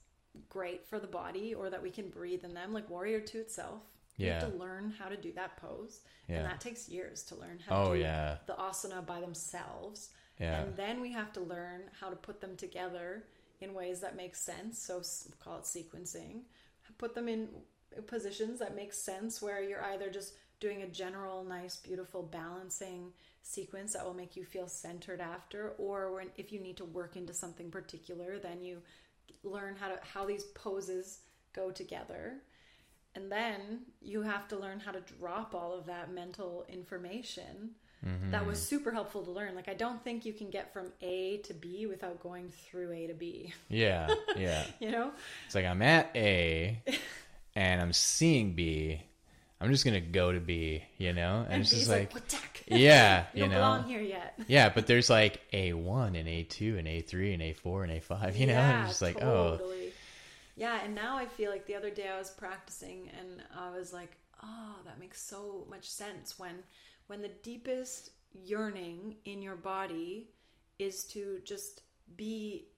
[0.50, 3.82] great for the body or that we can breathe in them, like Warrior Two itself.
[4.18, 4.50] You have Yeah.
[4.50, 6.02] to learn how to do that pose.
[6.28, 6.38] Yeah.
[6.38, 8.38] And that takes years to learn how Oh, to do yeah.
[8.48, 10.10] the asana by themselves.
[10.42, 10.62] Yeah.
[10.62, 13.24] And then we have to learn how to put them together
[13.62, 14.80] in ways that make sense.
[14.80, 15.02] So
[15.44, 16.42] call it sequencing.
[16.98, 17.48] Put them in
[18.08, 23.12] positions that make sense where you're either just doing a general, nice, beautiful balancing
[23.44, 27.16] sequence that will make you feel centered after, or when if you need to work
[27.16, 28.82] into something particular, then you
[29.44, 31.20] learn how to how these poses
[31.54, 32.36] go together.
[33.16, 37.72] And then you have to learn how to drop all of that mental information
[38.32, 38.66] that was mm-hmm.
[38.66, 39.54] super helpful to learn.
[39.54, 43.08] Like, I don't think you can get from A to B without going through A
[43.08, 44.08] to B, Yeah.
[44.38, 44.66] Yeah.
[44.80, 45.12] you know?
[45.46, 46.82] It's like I'm at A
[47.56, 49.02] and I'm seeing B.
[49.60, 52.64] I'm just gonna go to B, you know, and, And it's B's just like, like,
[52.68, 54.34] yeah, you you don't know, belong here yet.
[54.48, 57.84] yeah, but there's like A one and A two and A three and A four
[57.84, 59.60] and A five, you know, and it's just like, oh.
[60.58, 63.94] Yeah, and now I feel like the other day I was practicing and I was
[63.94, 66.56] like, oh, that makes so much sense when
[67.12, 70.30] when the deepest yearning in your body
[70.80, 71.82] is to just
[72.16, 72.70] be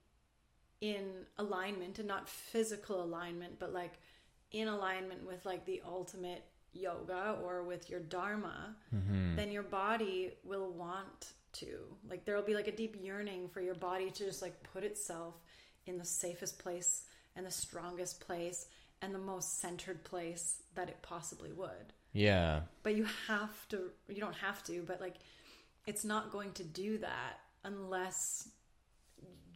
[0.82, 1.06] in
[1.38, 3.94] alignment and not physical alignment, but like
[4.52, 9.36] in alignment with like the ultimate yoga or with your dharma, Mm-hmm.
[9.36, 11.78] then your body will want to.
[12.10, 15.36] Like there'll be like a deep yearning for your body to just like put itself
[15.86, 17.04] in the safest place
[17.36, 18.66] and the strongest place
[19.04, 21.94] and the most centered place that it possibly would.
[22.14, 25.16] Yeah, But you have to you don't have to, but like
[25.86, 28.48] it's not going to do that unless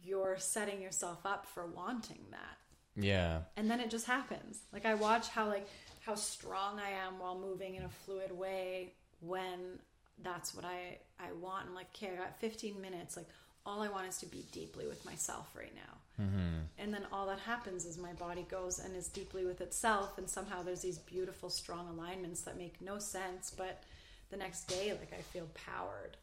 [0.04, 2.56] you're setting yourself up for wanting that.
[2.96, 4.60] Yeah, and then it just happens.
[4.72, 5.68] Like i watch how like
[6.04, 9.78] how strong i am while moving in a fluid way when
[10.22, 11.66] that's what i i want.
[11.68, 13.16] I'm like okay i got 15 minutes.
[13.16, 13.28] Like
[13.64, 16.60] all i want is to be deeply with myself right now mm-hmm.
[16.78, 20.28] and then all that happens is my body goes and is deeply with itself and
[20.28, 23.82] somehow there's these beautiful strong alignments that make no sense but
[24.30, 26.16] the next day like i feel powered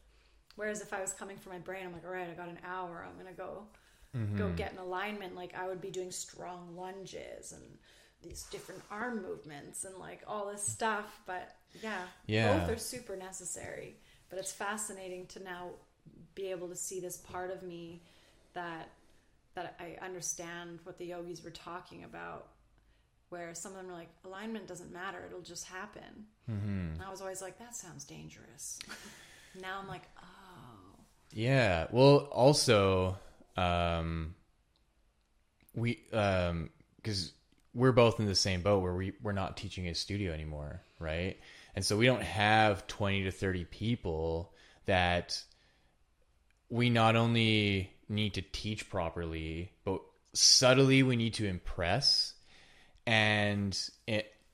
[0.56, 2.58] whereas if i was coming from my brain i'm like all right i got an
[2.64, 3.64] hour i'm gonna go
[4.38, 7.62] go get an alignment, like I would be doing strong lunges and
[8.22, 11.20] these different arm movements and like all this stuff.
[11.26, 12.58] But yeah, Yeah.
[12.60, 13.96] both are super necessary.
[14.30, 15.70] But it's fascinating to now
[16.34, 18.00] be able to see this part of me
[18.54, 18.88] that
[19.56, 22.46] that I understand what the yogis were talking about.
[23.30, 26.26] Where some of them are like, alignment doesn't matter; it'll just happen.
[26.48, 26.92] Mm-hmm.
[26.94, 28.78] And I was always like, that sounds dangerous.
[29.60, 31.00] now I'm like, oh,
[31.32, 31.88] yeah.
[31.90, 33.18] Well, also,
[33.56, 34.36] um,
[35.74, 37.32] we um, because
[37.74, 41.36] we're both in the same boat where we we're not teaching a studio anymore, right?
[41.74, 44.52] And so we don't have twenty to thirty people
[44.86, 45.42] that
[46.70, 50.00] we not only need to teach properly, but
[50.32, 52.34] subtly we need to impress,
[53.06, 53.78] and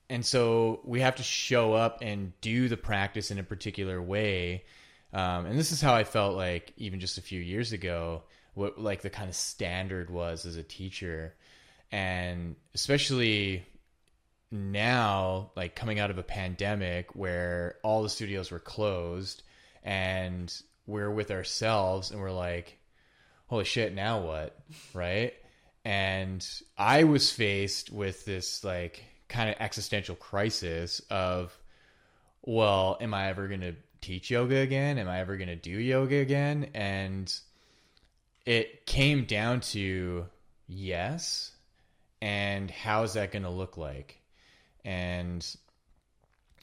[0.09, 4.63] and so we have to show up and do the practice in a particular way.
[5.13, 8.23] Um, and this is how I felt like even just a few years ago,
[8.53, 11.35] what like the kind of standard was as a teacher,
[11.91, 13.65] and especially
[14.51, 19.41] now, like coming out of a pandemic where all the studios were closed
[19.83, 20.53] and
[20.85, 22.77] we're with ourselves and we're like,
[23.47, 24.57] holy shit, now what?
[24.93, 25.33] Right.
[25.85, 31.55] And I was faced with this like kind of existential crisis of,
[32.41, 34.97] well, am I ever going to teach yoga again?
[34.97, 36.69] Am I ever going to do yoga again?
[36.73, 37.33] And
[38.45, 40.25] it came down to
[40.67, 41.51] yes.
[42.21, 44.21] And how's that going to look like?
[44.85, 45.45] And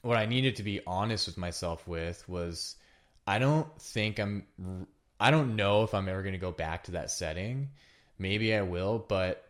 [0.03, 2.76] what I needed to be honest with myself with was
[3.26, 4.45] I don't think I'm
[5.20, 7.68] I don't know if I'm ever going to go back to that setting.
[8.18, 9.44] Maybe I will, but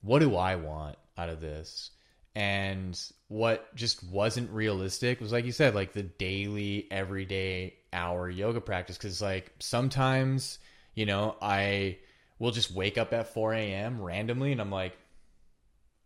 [0.00, 1.90] what do I want out of this?
[2.36, 8.60] And what just wasn't realistic was like you said, like the daily, everyday hour yoga
[8.60, 8.96] practice.
[8.96, 10.60] Cause like sometimes,
[10.94, 11.98] you know, I
[12.38, 14.00] will just wake up at 4 a.m.
[14.00, 14.96] randomly and I'm like,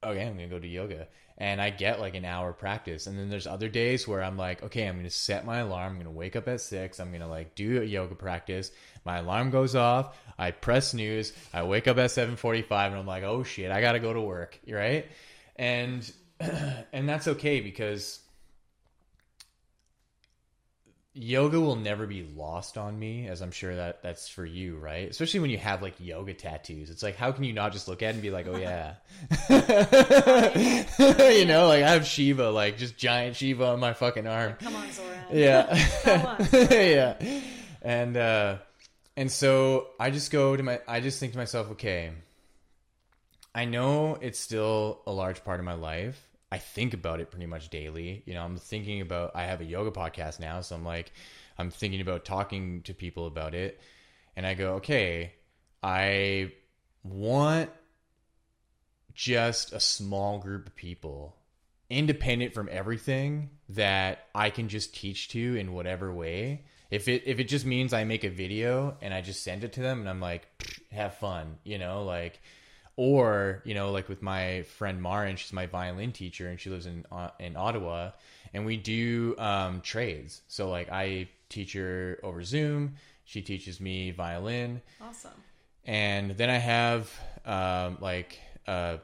[0.02, 1.06] okay, I'm gonna go do yoga.
[1.38, 3.06] And I get like an hour practice.
[3.06, 5.98] And then there's other days where I'm like, okay, I'm gonna set my alarm, I'm
[5.98, 8.70] gonna wake up at six, I'm gonna like do a yoga practice.
[9.04, 13.24] My alarm goes off, I press snooze, I wake up at 7:45 and I'm like,
[13.24, 15.06] oh shit, I gotta go to work, right?
[15.56, 16.10] And
[16.92, 18.20] and that's okay because
[21.14, 25.10] yoga will never be lost on me as i'm sure that that's for you right?
[25.10, 26.88] Especially when you have like yoga tattoos.
[26.88, 28.94] It's like how can you not just look at it and be like oh yeah.
[31.30, 34.54] You know like i have shiva like just giant shiva on my fucking arm.
[34.60, 35.24] Come on, Zoran.
[35.32, 35.88] yeah.
[36.02, 37.40] Come on, yeah.
[37.82, 38.56] And uh
[39.16, 42.10] and so i just go to my i just think to myself okay
[43.54, 46.18] i know it's still a large part of my life
[46.52, 49.64] i think about it pretty much daily you know i'm thinking about i have a
[49.64, 51.12] yoga podcast now so i'm like
[51.58, 53.80] i'm thinking about talking to people about it
[54.36, 55.32] and i go okay
[55.82, 56.52] i
[57.02, 57.70] want
[59.14, 61.36] just a small group of people
[61.92, 66.64] independent from everything that I can just teach to in whatever way.
[66.90, 69.74] If it if it just means I make a video and I just send it
[69.74, 70.46] to them and I'm like
[70.90, 72.40] have fun, you know, like
[72.96, 76.86] or, you know, like with my friend Marin, she's my violin teacher and she lives
[76.86, 78.10] in uh, in Ottawa
[78.52, 80.42] and we do um trades.
[80.48, 85.32] So like I teach her over Zoom, she teaches me violin Awesome.
[85.84, 87.10] and then I have
[87.44, 88.98] um, like a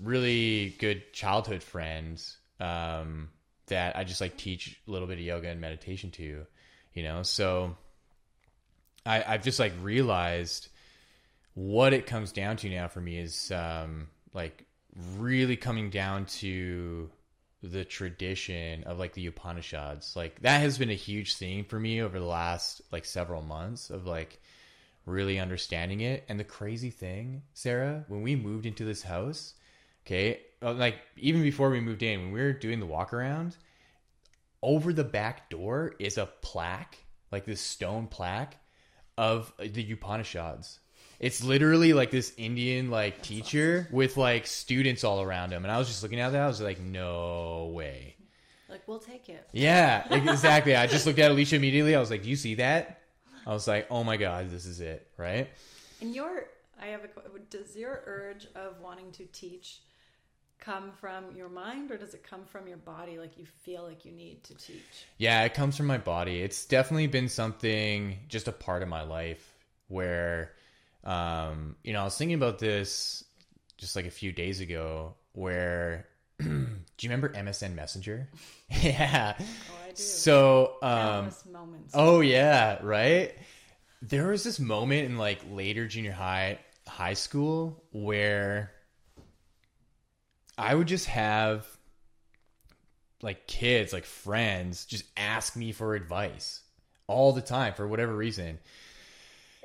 [0.00, 2.22] really good childhood friend
[2.60, 3.28] um,
[3.66, 6.46] that I just like teach a little bit of yoga and meditation to,
[6.94, 7.22] you know.
[7.22, 7.76] So
[9.04, 10.68] I, I've just like realized
[11.54, 14.64] what it comes down to now for me is um, like
[15.16, 17.10] really coming down to
[17.62, 20.16] the tradition of like the Upanishads.
[20.16, 23.90] Like that has been a huge theme for me over the last like several months
[23.90, 24.40] of like
[25.06, 26.24] really understanding it.
[26.28, 29.54] And the crazy thing, Sarah, when we moved into this house,
[30.06, 33.56] okay, uh, like even before we moved in, when we were doing the walk around,
[34.62, 36.98] over the back door is a plaque,
[37.30, 38.56] like this stone plaque
[39.18, 40.80] of the Upanishads.
[41.22, 45.78] It's literally like this Indian like teacher with like students all around him, and I
[45.78, 46.42] was just looking at that.
[46.42, 48.16] I was like, no way.
[48.68, 49.48] Like we'll take it.
[49.52, 50.74] Yeah, exactly.
[50.74, 51.94] I just looked at Alicia immediately.
[51.94, 53.02] I was like, "Do you see that?"
[53.46, 55.48] I was like, "Oh my god, this is it!" Right?
[56.00, 56.46] And your,
[56.80, 57.08] I have a.
[57.50, 59.80] Does your urge of wanting to teach
[60.58, 64.04] come from your mind or does it come from your body like you feel like
[64.04, 68.46] you need to teach yeah it comes from my body it's definitely been something just
[68.46, 69.56] a part of my life
[69.88, 70.52] where
[71.04, 73.24] um you know i was thinking about this
[73.76, 76.06] just like a few days ago where
[76.38, 78.28] do you remember msn messenger
[78.82, 79.44] yeah oh,
[79.84, 79.96] I do.
[79.96, 81.92] so um moments.
[81.94, 83.34] oh yeah right
[84.02, 88.72] there was this moment in like later junior high high school where
[90.58, 91.66] I would just have
[93.22, 96.60] like kids, like friends, just ask me for advice
[97.06, 98.58] all the time for whatever reason.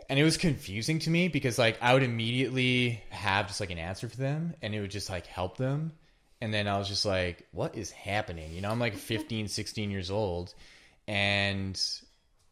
[0.09, 3.77] And it was confusing to me because like I would immediately have just like an
[3.77, 5.91] answer for them and it would just like help them.
[6.39, 8.53] And then I was just like, what is happening?
[8.53, 10.53] You know, I'm like 15, 16 years old
[11.07, 11.79] and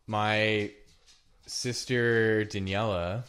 [0.08, 0.72] my
[1.46, 3.24] sister Daniela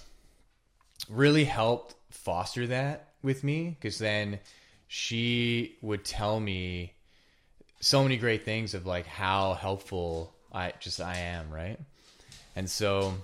[1.08, 4.38] really helped foster that with me because then
[4.88, 6.92] she would tell me
[7.80, 11.78] so many great things of like how helpful I just I am, right?
[12.54, 13.14] And so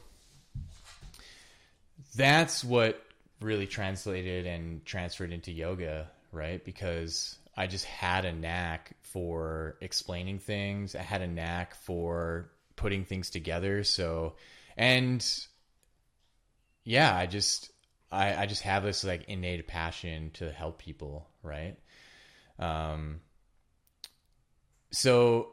[2.14, 3.02] that's what
[3.40, 6.64] really translated and transferred into yoga, right?
[6.64, 10.94] Because I just had a knack for explaining things.
[10.94, 13.84] I had a knack for putting things together.
[13.84, 14.34] So,
[14.76, 15.24] and
[16.84, 17.70] yeah, I just
[18.10, 21.76] I, I just have this like innate passion to help people, right?
[22.58, 23.20] Um,
[24.90, 25.48] so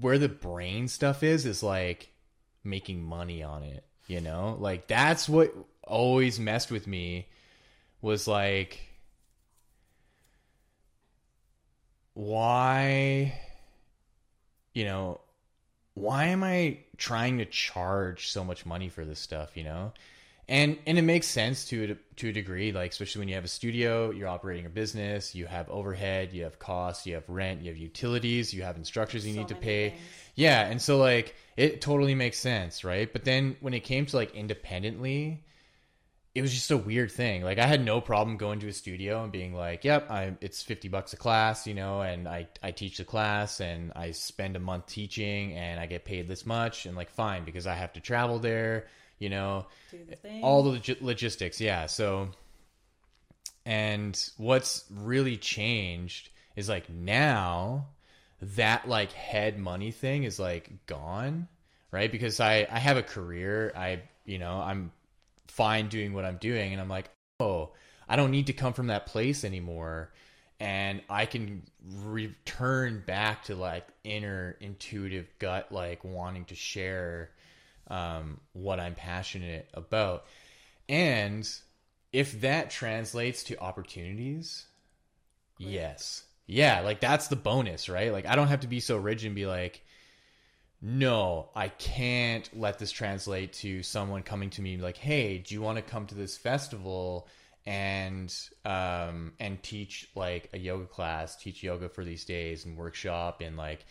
[0.00, 2.10] where the brain stuff is is like
[2.62, 4.56] making money on it, you know?
[4.58, 5.52] Like that's what
[5.88, 7.26] always messed with me
[8.00, 8.80] was like
[12.14, 13.32] why
[14.74, 15.20] you know
[15.94, 19.92] why am I trying to charge so much money for this stuff, you know?
[20.48, 23.44] and and it makes sense to a, to a degree like especially when you have
[23.44, 27.60] a studio you're operating a business you have overhead you have costs you have rent
[27.60, 30.00] you have utilities you have instructors you so need to pay things.
[30.36, 34.16] yeah and so like it totally makes sense right but then when it came to
[34.16, 35.44] like independently
[36.38, 39.22] it was just a weird thing like i had no problem going to a studio
[39.22, 42.70] and being like yep i it's 50 bucks a class you know and i i
[42.70, 46.86] teach the class and i spend a month teaching and i get paid this much
[46.86, 48.86] and like fine because i have to travel there
[49.18, 51.60] you know, the eh, all the log- logistics.
[51.60, 51.86] Yeah.
[51.86, 52.28] So,
[53.66, 57.88] and what's really changed is like now
[58.40, 61.48] that like head money thing is like gone,
[61.90, 62.10] right?
[62.10, 63.72] Because I I have a career.
[63.76, 64.92] I you know I'm
[65.48, 67.70] fine doing what I'm doing, and I'm like, oh,
[68.08, 70.10] I don't need to come from that place anymore
[70.60, 71.62] and I can
[72.02, 77.30] return back to like inner intuitive gut like wanting to share
[77.88, 80.24] um, what I'm passionate about.
[80.88, 81.48] And
[82.12, 84.66] if that translates to opportunities,
[85.62, 85.70] Great.
[85.72, 86.24] yes.
[86.46, 88.12] Yeah, like that's the bonus, right?
[88.12, 89.82] Like I don't have to be so rigid and be like,
[90.80, 95.60] no, I can't let this translate to someone coming to me like, hey, do you
[95.60, 97.28] want to come to this festival
[97.66, 103.40] and um and teach like a yoga class, teach yoga for these days and workshop
[103.40, 103.84] and like,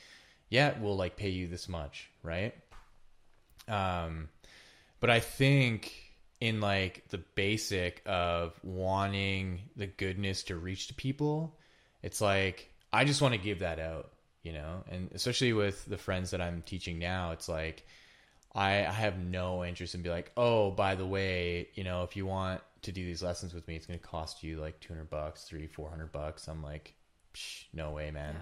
[0.49, 2.55] yeah, we'll like pay you this much, right?
[3.67, 4.29] Um,
[4.99, 5.91] but I think
[6.39, 11.57] in like the basic of wanting the goodness to reach to people,
[12.01, 14.11] it's like I just want to give that out,
[14.47, 17.85] you know, and especially with the friends that I'm teaching now, it's like
[18.55, 22.15] I, I have no interest in be like, oh, by the way, you know, if
[22.15, 25.09] you want to do these lessons with me, it's going to cost you like 200
[25.09, 26.47] bucks, three, 400 bucks.
[26.47, 26.93] I'm like,
[27.73, 28.37] no way, man.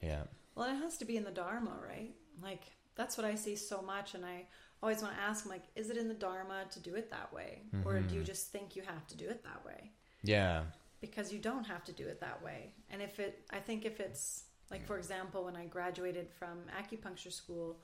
[0.00, 0.08] Yeah.
[0.08, 0.22] yeah.
[0.56, 2.16] Well, it has to be in the Dharma, right?
[2.42, 2.64] Like,
[2.96, 4.46] that's what I see so much, and I
[4.82, 7.62] always want to ask, like, is it in the Dharma to do it that way,
[7.72, 7.88] mm-hmm.
[7.88, 8.26] or do you mm-hmm.
[8.26, 9.92] just think you have to do it that way?
[10.24, 10.64] Yeah,
[11.00, 12.74] because you don't have to do it that way.
[12.90, 17.32] And if it, I think if it's Like for example, when I graduated from acupuncture
[17.32, 17.76] school,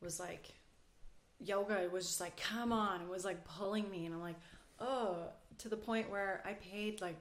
[0.00, 0.48] it was like
[1.38, 4.40] yoga was just like, come on, it was like pulling me and I'm like,
[4.78, 5.18] oh,
[5.58, 7.16] to the point where I paid like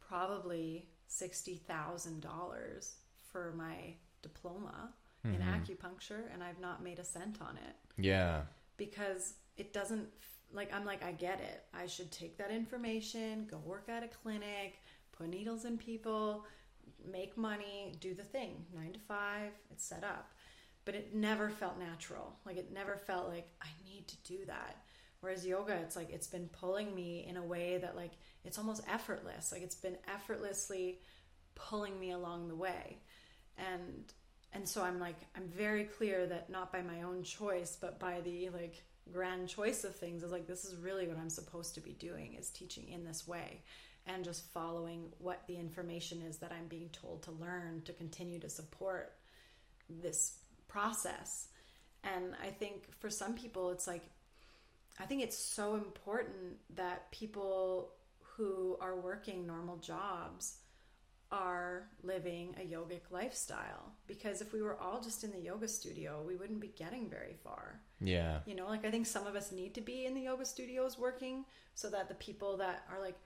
[0.00, 2.94] probably sixty thousand dollars
[3.32, 4.90] for my diploma
[5.24, 5.50] in mm-hmm.
[5.50, 8.42] acupuncture and I've not made a cent on it Yeah.
[8.76, 10.08] because it doesn't
[10.52, 11.64] like I'm like I get it.
[11.74, 14.80] I should take that information, go work at a clinic,
[15.12, 16.44] put needles in people,
[17.10, 18.64] make money, do the thing.
[18.74, 20.32] 9 to 5, it's set up.
[20.84, 22.36] But it never felt natural.
[22.46, 24.76] Like it never felt like I need to do that.
[25.20, 28.12] Whereas yoga, it's like it's been pulling me in a way that like
[28.44, 29.52] it's almost effortless.
[29.52, 31.00] Like it's been effortlessly
[31.54, 32.98] pulling me along the way.
[33.58, 34.12] And
[34.52, 38.20] and so I'm like I'm very clear that not by my own choice, but by
[38.22, 38.82] the like
[39.12, 42.34] grand choice of things is like this is really what I'm supposed to be doing
[42.34, 43.62] is teaching in this way
[44.06, 48.38] and just following what the information is that I'm being told to learn to continue
[48.40, 49.12] to support
[49.88, 50.38] this
[50.68, 51.48] process.
[52.02, 54.04] And I think for some people it's like
[54.98, 57.92] I think it's so important that people
[58.36, 60.56] who are working normal jobs
[61.32, 66.22] are living a yogic lifestyle because if we were all just in the yoga studio,
[66.26, 67.80] we wouldn't be getting very far.
[68.00, 68.40] Yeah.
[68.46, 70.98] You know, like I think some of us need to be in the yoga studios
[70.98, 71.44] working
[71.74, 73.16] so that the people that are like,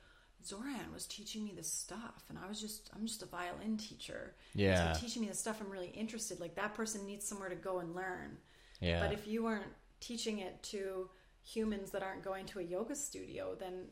[0.47, 4.35] Zoran was teaching me this stuff, and I was just, I'm just a violin teacher.
[4.55, 4.93] Yeah.
[4.93, 6.41] So teaching me the stuff, I'm really interested.
[6.41, 8.37] Like that person needs somewhere to go and learn.
[8.81, 9.01] Yeah.
[9.01, 11.09] But if you weren't teaching it to
[11.43, 13.87] humans that aren't going to a yoga studio, then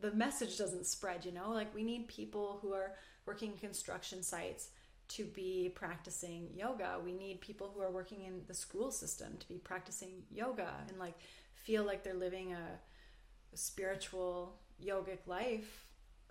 [0.00, 1.50] the message doesn't spread, you know?
[1.50, 2.92] Like we need people who are
[3.26, 4.68] working construction sites
[5.08, 6.96] to be practicing yoga.
[7.04, 10.98] We need people who are working in the school system to be practicing yoga and
[10.98, 11.14] like
[11.54, 15.83] feel like they're living a spiritual yogic life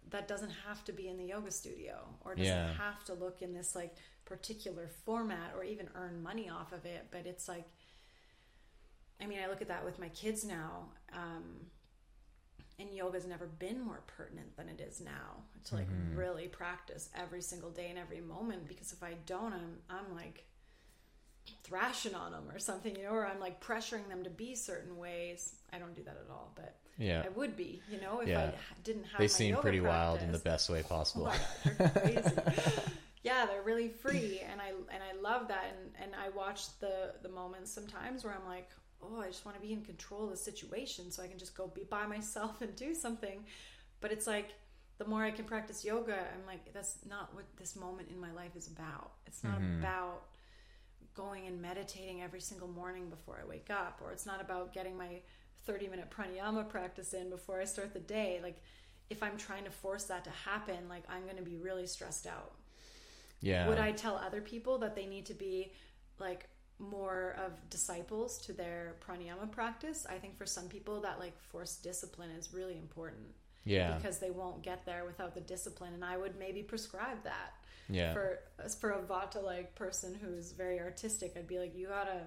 [0.09, 2.73] that doesn't have to be in the yoga studio or doesn't Yeah.
[2.73, 3.95] have to look in this like
[4.25, 7.65] particular format or even earn money off of it but it's like
[9.21, 11.43] i mean i look at that with my kids now um,
[12.79, 17.41] and yoga's never been more pertinent than it is now to like really practice every
[17.41, 20.45] single day and every moment because if i don't i'm i'm like
[21.63, 24.97] thrashing on them or something you know or i'm like pressuring them to be certain
[24.97, 27.23] ways i don't do that at all but Yeah.
[27.25, 28.51] i would be you know if Yeah.
[28.51, 31.25] i didn't have They seem pretty wild in the best way possible.
[31.25, 31.39] God,
[33.23, 35.65] yeah, they're really free, and I and I love that.
[35.71, 38.69] And and I watch the the moments sometimes where I'm like,
[39.01, 41.55] oh, I just want to be in control of the situation, so I can just
[41.55, 43.45] go be by myself and do something.
[44.01, 44.49] But it's like
[44.97, 48.31] the more I can practice yoga, I'm like, that's not what this moment in my
[48.33, 49.13] life is about.
[49.25, 49.79] It's not mm-hmm.
[49.79, 50.23] about
[51.15, 54.97] going and meditating every single morning before I wake up, or it's not about getting
[54.97, 55.21] my
[55.65, 58.39] 30 minute pranayama practice in before I start the day.
[58.41, 58.61] Like,
[59.09, 62.27] if I'm trying to force that to happen, like, I'm going to be really stressed
[62.27, 62.53] out.
[63.41, 63.67] Yeah.
[63.67, 65.73] Would I tell other people that they need to be
[66.17, 66.47] like
[66.79, 70.05] more of disciples to their pranayama practice?
[70.09, 73.27] I think for some people, that like forced discipline is really important
[73.65, 73.95] yeah.
[73.97, 75.93] because they won't get there without the discipline.
[75.93, 77.53] And I would maybe prescribe that
[77.89, 78.13] Yeah.
[78.13, 78.39] for
[78.79, 82.21] for a vata like person who's very artistic i'd be like you gotta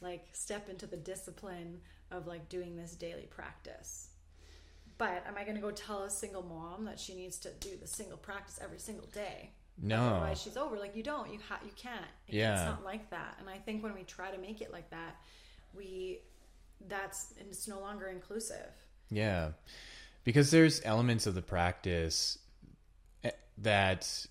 [0.00, 1.80] like step into the discipline
[2.10, 4.08] of like doing this daily practice
[4.98, 7.86] but am i gonna go tell a single mom that she needs to do the
[7.86, 10.08] single practice every single day no.
[10.08, 12.54] otherwise she's over like you don't you ha- you can't It- Yeah.
[12.54, 15.16] it's not like that and i think when we try to make it like that
[15.74, 16.20] we
[16.88, 18.70] that's it's no longer inclusive
[19.10, 19.52] Yeah.
[20.24, 22.36] Because there's elements of the practice
[23.24, 24.26] eh, that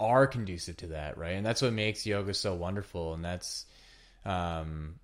[0.00, 1.36] are conducive to that, right?
[1.36, 3.14] And that's what makes yoga so wonderful.
[3.14, 3.66] And that's,
[4.24, 4.96] um,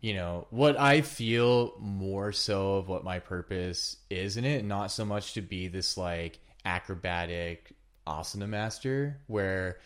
[0.00, 4.90] you know, what I feel more so of what my purpose is in it, not
[4.90, 7.72] so much to be this like acrobatic
[8.06, 9.78] asana master where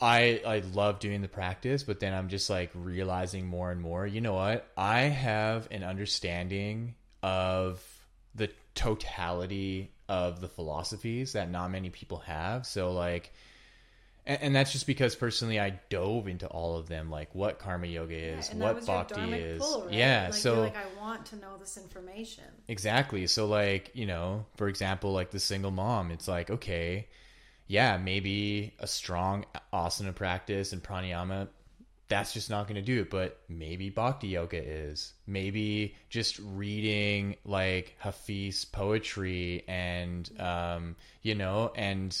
[0.00, 4.06] I I love doing the practice, but then I'm just like realizing more and more,
[4.06, 4.70] you know what?
[4.76, 7.84] I have an understanding of
[8.34, 12.66] the totality of the philosophies that not many people have.
[12.66, 13.32] So like
[14.26, 17.86] and, and that's just because personally I dove into all of them, like what karma
[17.86, 19.62] yoga is, that what bhakti is.
[19.62, 19.94] pull, right?
[19.94, 20.24] Yeah.
[20.24, 23.26] like, so like i want to know this information Exactly.
[23.26, 27.06] So like, you know, for example, like the single mom, it's like, okay,
[27.66, 31.48] yeah, maybe a strong asana practice and pranayama,
[32.10, 35.14] that's just not going to do it, but maybe bhakti yoga is.
[35.26, 42.14] Maybe just reading like Hafiz poetry and um, you know, and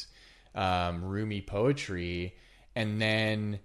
[0.54, 2.34] um Rumi poetry
[2.74, 3.60] and then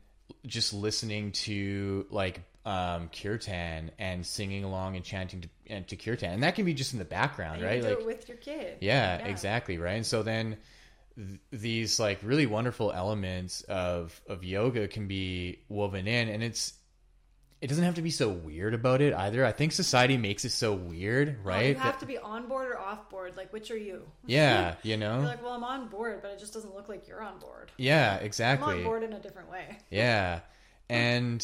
[0.46, 6.34] just listening to like um kirtan and singing along and chanting to, and to kirtan.
[6.34, 7.84] And that can be just in the background And right?
[7.84, 8.78] like it with your kid.
[8.82, 9.96] Yeah, exactly right?
[9.96, 10.58] And so then
[11.16, 16.74] th- these like really wonderful elements of of yoga can be woven in and it's
[17.62, 20.52] it doesn't have to be so weird about it either i think society makes it
[20.52, 23.36] so weird Oh, right you have That- to be on board or off board.
[23.38, 24.04] Like, which are you?
[24.28, 27.08] yeah you know You're like, well, I'm on board, but it just doesn't look like
[27.08, 27.72] you're on board.
[27.78, 28.74] yeah exactly.
[28.74, 29.78] I'm on board in a different way.
[29.90, 30.40] Yeah.
[30.90, 31.44] And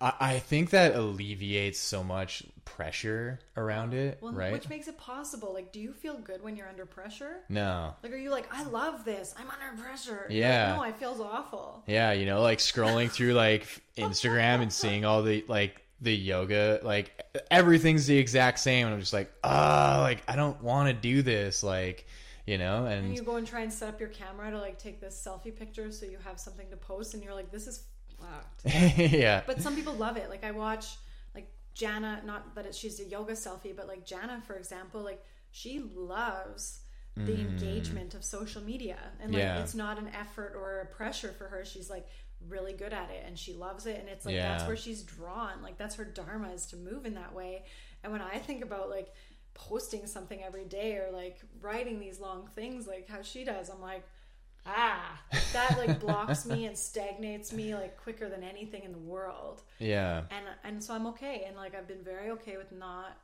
[0.00, 4.52] I, I think that alleviates so much pressure around it, Well, right?
[4.52, 5.52] which makes it possible.
[5.54, 7.38] Like, do you feel good when you're under pressure?
[7.48, 7.94] no.
[8.02, 9.34] Like, are you like, I love this.
[9.38, 10.26] I'm under pressure.
[10.28, 10.74] You're like, Yeah.
[10.76, 11.82] no, it feels awful.
[11.86, 13.66] Yeah, you know, like scrolling through like
[13.96, 17.10] Instagram and seeing all the like the yoga, like
[17.50, 21.22] everything's the exact same and I'm just like, "Ah, like I don't want to do
[21.22, 22.06] this." Like,
[22.46, 24.78] you know, And and you go and try and set up your camera to like
[24.78, 27.84] take this selfie picture so you have something to post, and you're like, this is
[28.20, 28.74] fucked.
[28.98, 29.42] yeah.
[29.46, 30.28] But some people love it.
[30.30, 30.86] Like I watch
[31.34, 35.22] like Jana, not that it, she's a yoga selfie, but like Jana, for example, like
[35.50, 36.80] she loves
[37.18, 39.46] the engagement of social media, and like Mm.
[39.46, 39.62] Yeah.
[39.62, 41.64] it's not an effort or a pressure for her.
[41.64, 42.06] She's like
[42.46, 44.50] really good at it, and she loves it, and it's like Yeah.
[44.50, 45.62] that's where she's drawn.
[45.62, 47.64] Like that's her dharma is to move in that way.
[48.04, 49.14] And when I think about like
[49.54, 53.80] posting something every day or like writing these long things like how she does, I'm
[53.80, 54.04] like
[54.66, 55.20] ah
[55.52, 60.22] that like blocks me and stagnates me like quicker than anything in the world Yeah.
[60.30, 63.16] and and so i'm okay and like i've been very okay with not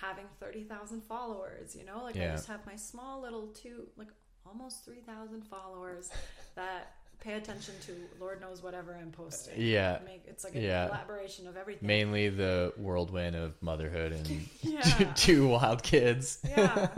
[0.00, 2.28] having 30,000 followers you know like Yeah.
[2.28, 4.08] i just have my small little two like
[4.46, 6.10] almost 3,000 followers
[6.56, 9.98] that pay attention to lord knows whatever i'm posting Yeah.
[10.04, 10.86] Make, it's like a Yeah.
[10.88, 16.40] collaboration of everything Mainly the whirlwind of motherhood and two wild kids.
[16.44, 16.88] yeah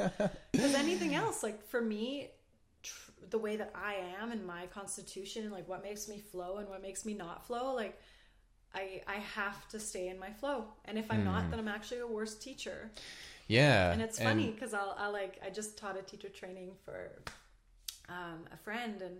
[0.52, 2.30] because anything else like for me
[3.34, 6.68] the way that i am and my constitution and like what makes me flow and
[6.68, 8.00] what makes me not flow like
[8.76, 10.66] i i have to stay in my flow.
[10.84, 12.92] And if i'm not then i'm actually a worse teacher.
[13.48, 13.90] Yeah.
[13.90, 17.10] and it's funny because I'll, I'll like i just taught a teacher training for
[18.08, 19.16] um, a friend and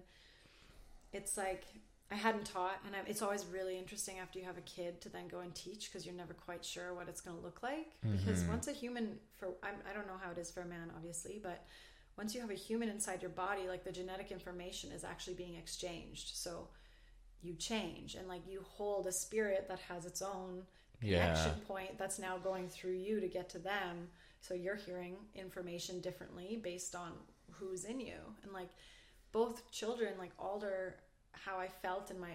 [1.12, 1.64] it's like
[2.12, 5.08] i hadn't taught and I, it's always really interesting after you have a kid to
[5.08, 7.88] then go and teach because you're never quite sure what it's going to look like.
[8.12, 10.92] Because once a human for I'm, i don't know how it is for a man
[10.96, 11.64] obviously but
[12.16, 15.56] once you have a human inside your body like the genetic information is actually being
[15.56, 16.36] exchanged.
[16.36, 16.68] So
[17.42, 20.62] you change and like you hold a spirit that has its own
[21.00, 21.34] Yeah.
[21.34, 24.08] connection point that's now going through you to get to them.
[24.40, 27.12] So you're hearing information differently based on
[27.50, 28.18] who's in you.
[28.42, 28.70] And like
[29.32, 30.96] both children like alder
[31.32, 32.30] how i felt in my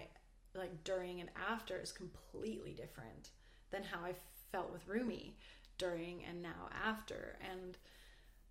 [0.54, 3.30] like during and after is completely different
[3.70, 4.12] than how i
[4.52, 5.36] felt with rumi
[5.78, 7.38] during and now after.
[7.50, 7.78] And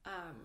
[0.06, 0.36] um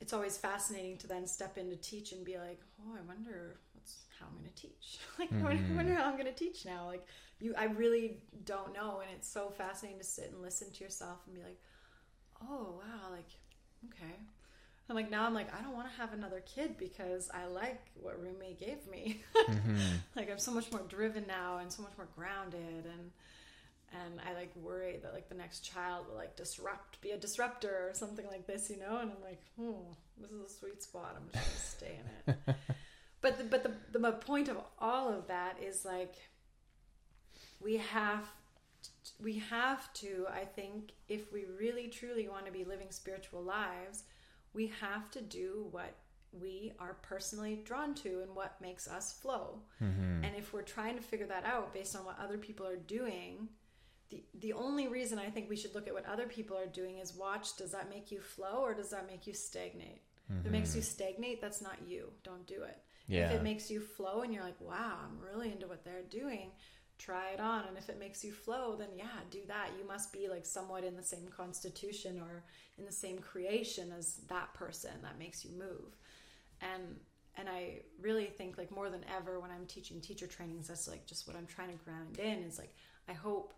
[0.00, 3.58] it's always fascinating to then step in to teach and be like, oh, I wonder
[3.74, 4.98] what's how I'm going to teach.
[5.18, 6.00] like, I wonder- I wonder mm-hmm.
[6.00, 6.86] how I'm going to teach now.
[6.86, 7.06] Like,
[7.38, 11.18] you, I really don't know, and it's so fascinating to sit and listen to yourself
[11.26, 11.58] and be like,
[12.42, 13.28] oh wow, like,
[13.88, 14.14] okay.
[14.88, 17.80] I'm like now I'm like, I don't want to have another kid because I like
[17.94, 19.22] what Rumi gave me.
[19.50, 19.78] Mm-hmm.
[20.14, 23.10] like I'm so much more driven now and so much more grounded and
[23.92, 27.88] and I like worry that like the next child will like disrupt, be a disruptor
[27.88, 28.98] or something like this, you know.
[28.98, 31.16] And I'm like, hmm, this is a sweet spot.
[31.16, 32.56] I'm just gonna stay in it.
[33.20, 36.14] but the, but the the point of all of that is like
[37.60, 38.24] we have
[39.22, 44.04] we have to i think if we really truly want to be living spiritual lives
[44.52, 45.94] we have to do what
[46.40, 49.60] we are personally drawn to and what makes us flow
[50.24, 53.48] and if we're trying to figure that out based on what other people are doing
[54.10, 56.98] the the only reason i think we should look at what other people are doing
[56.98, 60.02] is watch does that make you flow or does that make you stagnate?
[60.38, 60.90] If it makes you mm-hmm.
[60.90, 62.10] stagnate that's not you.
[62.22, 62.78] Don't do it.
[63.26, 66.50] If it makes you flow and you're like wow i'm really into what they're doing
[66.98, 67.64] try it on.
[67.66, 69.70] And if it makes you flow then yeah do that.
[69.78, 72.44] You must be like somewhat in the same constitution or
[72.78, 75.96] in the same creation as that person that makes you move.
[76.60, 76.96] And
[77.36, 81.06] and i really think like more than ever when i'm teaching teacher trainings that's like
[81.06, 82.74] just what i'm trying to ground in is like
[83.08, 83.54] i hope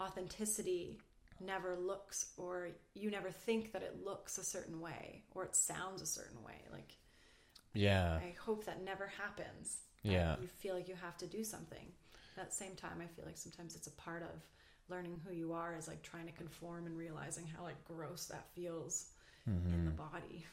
[0.00, 0.98] authenticity
[1.40, 6.02] never looks or you never think that it looks a certain way or it sounds
[6.02, 6.96] a certain way like
[7.72, 8.18] Yeah.
[8.22, 9.78] I hope that never happens.
[10.02, 10.36] Yeah.
[10.40, 11.92] You feel like you have to do something.
[12.36, 14.30] At the same time, I feel like sometimes it's a part of
[14.88, 18.46] learning who you are is like trying to conform and realizing how like gross that
[18.54, 19.10] feels
[19.46, 20.46] in the body.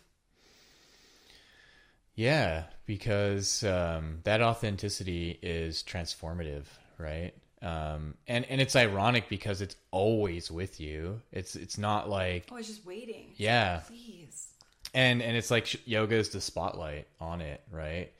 [2.16, 6.66] Yeah, because um, that authenticity is transformative,
[6.98, 7.34] right?
[7.62, 11.22] Um, and and it's ironic because it's always with you.
[11.32, 13.34] It's it's not like Oh, I was just waiting.
[13.36, 13.82] Yeah.
[13.88, 14.48] Please.
[14.94, 18.12] and and it's like sh- yoga is the spotlight on it, right?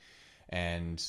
[0.48, 1.00] And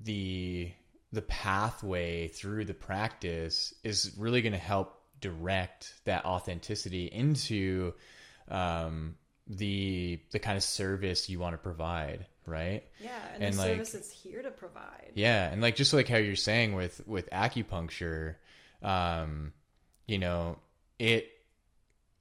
[0.00, 0.70] the
[1.12, 7.94] the pathway through the practice is really going to help direct that authenticity into
[8.48, 9.16] um,
[9.46, 12.84] the the kind of service you want to provide, right?
[13.00, 15.12] Yeah, and, And, the like- service is here to provide.
[15.14, 18.36] Yeah, and like just like how you're saying with with acupuncture,
[18.82, 19.52] um,
[20.06, 20.58] you know,
[20.98, 21.30] it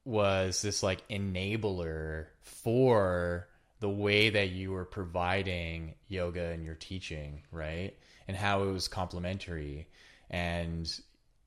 [0.04, 3.48] was this like enabler for
[3.80, 7.94] the way that you were providing yoga and your teaching, right?
[8.28, 9.88] And how it was complementary.
[10.30, 10.92] And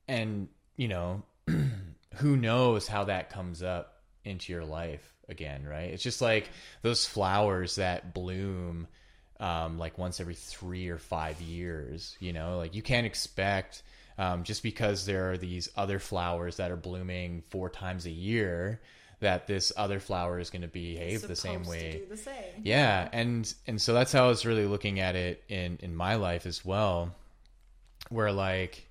[0.09, 1.23] and you know,
[2.17, 5.91] who knows how that comes up into your life again, right?
[5.91, 6.51] It's just like
[6.83, 8.89] those flowers that bloom
[9.41, 12.17] um, like once every three or five years.
[12.21, 13.83] You know, like you can't expect
[14.19, 18.81] um, just because there are these other flowers that are blooming four times a year
[19.21, 22.03] that this other flower is going to behave the same way.
[22.09, 22.35] the same.
[22.63, 26.17] Yeah, and and so that's how I was really looking at it in in my
[26.17, 27.15] life as well,
[28.11, 28.87] where like,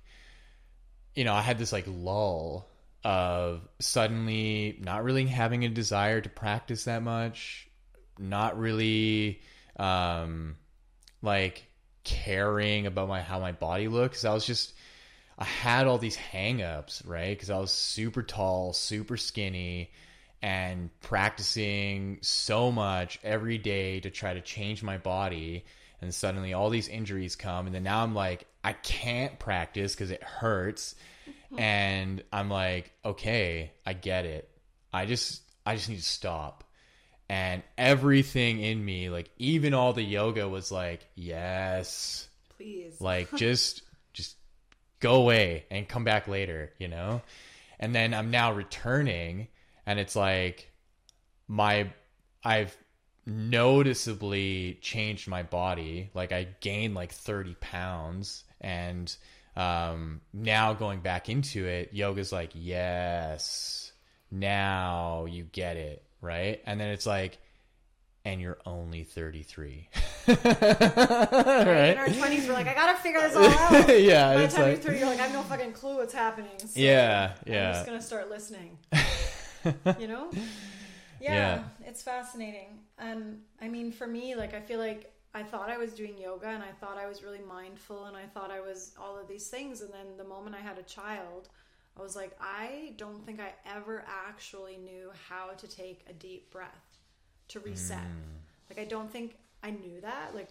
[1.14, 2.68] you know, I had this like lull
[3.04, 7.68] of suddenly not really having a desire to practice that much,
[8.18, 9.40] not really
[9.76, 10.56] um
[11.22, 11.64] like
[12.04, 14.24] caring about my how my body looks.
[14.24, 14.74] I was just
[15.38, 17.30] I had all these hang-ups, right?
[17.30, 19.92] Because I was super tall, super skinny,
[20.42, 25.64] and practicing so much every day to try to change my body.
[26.00, 27.66] And suddenly all these injuries come.
[27.66, 30.96] And then now I'm like, I can't practice because it hurts.
[31.56, 34.50] And I'm like, okay, I get it.
[34.92, 36.64] I just, I just need to stop.
[37.30, 42.28] And everything in me, like even all the yoga was like, yes,
[42.58, 43.00] Please.
[43.00, 43.82] like just
[44.12, 44.36] just
[45.00, 47.22] go away and come back later you know
[47.78, 49.46] and then i'm now returning
[49.86, 50.70] and it's like
[51.46, 51.88] my
[52.44, 52.76] i've
[53.26, 59.16] noticeably changed my body like i gained like 30 pounds and
[59.58, 63.92] um now going back into it yoga's like yes
[64.30, 67.38] now you get it right and then it's like
[68.24, 69.88] and you're only 33
[70.28, 70.36] right?
[71.92, 74.00] In our twenties, we're like, I gotta figure this all out.
[74.02, 75.96] yeah By the it's time like you're thirty, you're like, I have no fucking clue
[75.96, 76.58] what's happening.
[76.58, 78.76] So Yeah, I'm just gonna start listening.
[79.98, 80.30] you know?
[81.20, 81.62] Yeah, Yeah.
[81.86, 82.80] it's fascinating.
[82.98, 86.48] And I mean, for me, like, I feel like I thought I was doing yoga
[86.48, 89.48] and I thought I was really mindful and I thought I was all of these
[89.48, 89.82] things.
[89.82, 91.48] And then the moment I had a child,
[91.98, 96.50] I was like, I don't think I ever actually knew how to take a deep
[96.50, 96.98] breath
[97.48, 97.98] to reset.
[98.70, 100.34] Like, I don't think I knew that.
[100.34, 100.50] Like,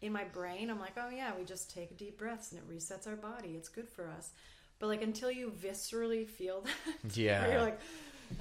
[0.00, 3.06] in my brain, I'm like, oh, yeah, we just take deep breaths and it resets
[3.08, 3.54] our body.
[3.56, 4.30] It's good for us.
[4.78, 7.50] But, like, until you viscerally feel that, Yeah.
[7.50, 7.80] you're like,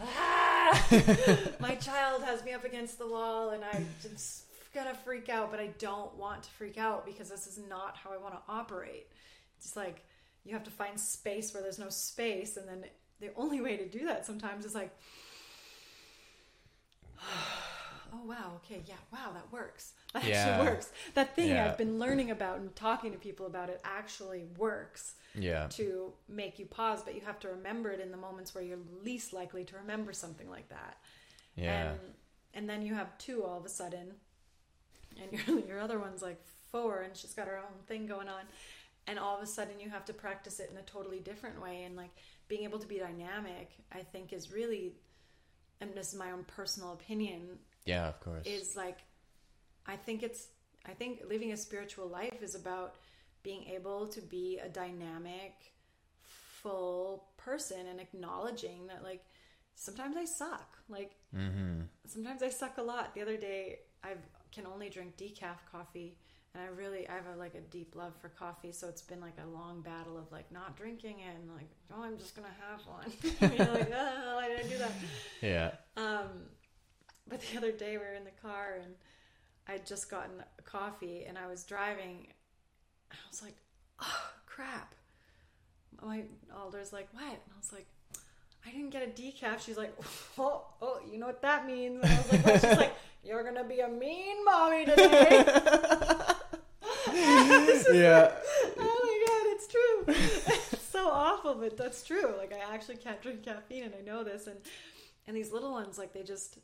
[0.01, 0.87] ah,
[1.59, 5.59] my child has me up against the wall and I just gonna freak out, but
[5.59, 9.07] I don't want to freak out because this is not how I want to operate.
[9.57, 10.05] It's like
[10.45, 12.85] you have to find space where there's no space, and then
[13.19, 14.91] the only way to do that sometimes is like,
[18.13, 19.93] oh wow, okay, yeah, wow, that works.
[20.13, 20.45] That Yeah.
[20.49, 20.91] actually works.
[21.13, 21.65] That thing Yeah.
[21.65, 26.59] I've been learning about and talking to people about it actually works yeah to make
[26.59, 29.63] you pause, but you have to remember it in the moments where you're least likely
[29.65, 30.97] to remember something like that.
[31.55, 31.99] yeah And,
[32.53, 34.15] and then you have two all of a sudden,
[35.21, 36.41] and your your other one's like
[36.71, 38.43] four, and she's got her own thing going on,
[39.07, 41.83] and all of a sudden you have to practice it in a totally different way,
[41.83, 42.11] and like
[42.47, 44.93] being able to be dynamic, I think is really,
[45.79, 48.45] and this is my own personal opinion, yeah of course.
[48.45, 48.99] is like
[49.85, 50.47] I think it's
[50.85, 52.95] I think living a spiritual life is about
[53.43, 55.53] being able to be a dynamic
[56.61, 59.23] full person and acknowledging that like
[59.75, 60.77] sometimes I suck.
[60.89, 61.81] Like mm-hmm.
[62.07, 63.13] sometimes I suck a lot.
[63.15, 64.13] The other day I
[64.51, 66.15] can only drink decaf coffee
[66.53, 69.21] and I really I have a, like a deep love for coffee so it's been
[69.21, 72.47] like a long battle of like not drinking it and like oh I'm just gonna
[72.69, 74.91] have one you know like oh I didn't do that
[75.41, 76.27] yeah um,
[77.27, 78.93] but the other day we were in the car and
[79.67, 82.27] I'd just gotten coffee and I was driving.
[83.11, 83.55] I was like,
[84.01, 84.95] oh, crap.
[86.01, 86.23] My
[86.55, 87.23] Alder's like, what?
[87.23, 87.87] And I was like,
[88.65, 89.59] I didn't get a decaf.
[89.59, 89.93] She's like,
[90.37, 91.99] oh, oh, you know what that means?
[92.03, 92.61] And I was like, what?
[92.61, 92.93] She's like,
[93.23, 95.43] you're going to be a mean mommy today.
[97.93, 98.31] yeah
[98.79, 100.03] oh my god, it's true.
[100.73, 102.33] it's so awful, but that's true.
[102.37, 104.47] Like I actually can't drink caffeine, and I know this.
[104.47, 104.57] And
[105.27, 106.57] and these little ones, like they just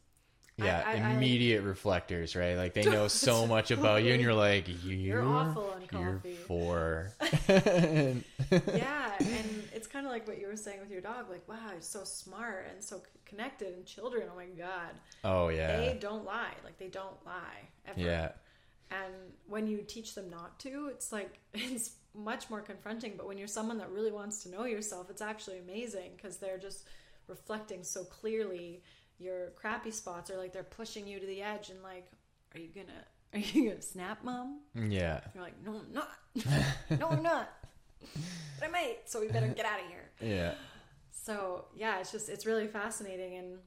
[0.57, 4.21] yeah I- I- I- immediate reflectors right like they know so much about you and
[4.21, 7.11] you're like you're, You're awful on you're coffee." four
[7.47, 11.29] yeah, and it's kind of like what you were saying with your dog.
[11.29, 13.73] Like, wow, it's so smart and so connected.
[13.75, 14.91] And children, oh my god,
[15.23, 16.53] oh yeah they don't lie.
[16.63, 17.99] Like they don't lie ever.
[17.99, 18.31] yeah
[18.91, 19.13] And
[19.47, 23.13] when you teach them not to, it's like it's much more confronting.
[23.17, 26.57] But when you're someone that really wants to know yourself, it's actually amazing because they're
[26.57, 26.87] just
[27.27, 28.81] reflecting so clearly
[29.19, 32.07] your crappy spots are like they're pushing you to the edge and like
[32.53, 33.03] are you gonna
[33.33, 35.19] are you gonna snap mom Yeah.
[35.33, 36.09] you're like no i'm not
[37.01, 37.49] no i'm not
[38.59, 40.53] but i might so we better get out of here Yeah.
[41.11, 43.57] so yeah it's just it's really fascinating and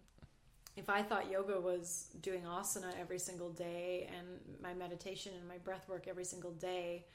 [0.77, 4.27] if i thought yoga was doing asana every single day and
[4.63, 7.07] my meditation and my breath work every single day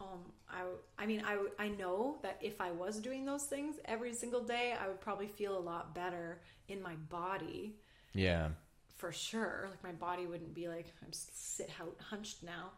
[0.00, 0.60] um i
[0.98, 4.74] i mean i i know that if i was doing those things every single day
[4.80, 7.74] i would probably feel a lot better in my body
[8.14, 8.48] Yeah.
[8.96, 9.68] for sure.
[9.70, 12.72] Like my body wouldn't be like I'm sit out hunched now,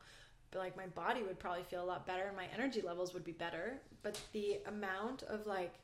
[0.59, 3.33] like my body would probably feel a lot better and my energy levels would be
[3.33, 3.81] better.
[4.03, 5.75] But the amount of like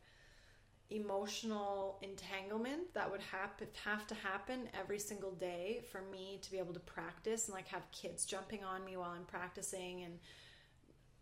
[0.91, 6.59] emotional entanglement that would happen have to happen every single day for me to be
[6.59, 10.19] able to practice and like have kids jumping on me while I'm practicing and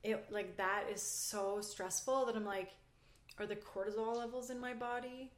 [0.02, 2.72] it like that is so stressful that I'm like
[3.38, 5.32] are the cortisol levels in my body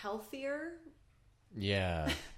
[0.00, 0.78] healthier
[1.54, 2.10] Yeah.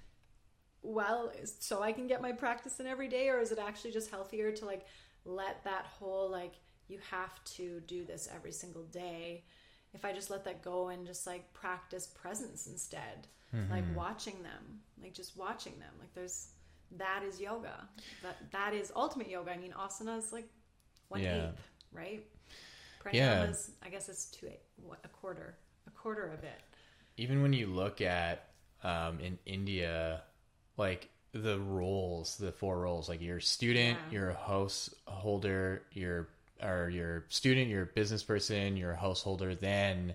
[0.83, 4.11] well so I can get my practice in every day or is it actually just
[4.11, 4.87] healthier to like
[5.24, 6.55] let that whole like
[6.89, 9.45] you have to do this every single day?
[9.95, 13.26] If I just let that go and just like practice presence instead
[13.70, 16.49] like watching them like just watching them like there's
[16.99, 17.89] that is yoga.
[18.22, 19.51] That that is ultimate yoga.
[19.53, 20.49] I mean asana is like
[21.09, 21.49] one Yeah.
[21.49, 22.24] eighth right?
[23.12, 23.45] Yeah.
[23.45, 25.57] is I guess it's two eight what a quarter
[25.87, 26.61] a quarter of it.
[27.16, 28.51] Even when you look at
[28.85, 30.22] um, in India,
[30.79, 34.12] like the roles, the four roles, like you're a student, Yeah.
[34.12, 36.29] you're a host holder, you're
[36.62, 40.14] or you're a student, you're a business person, you're a householder, then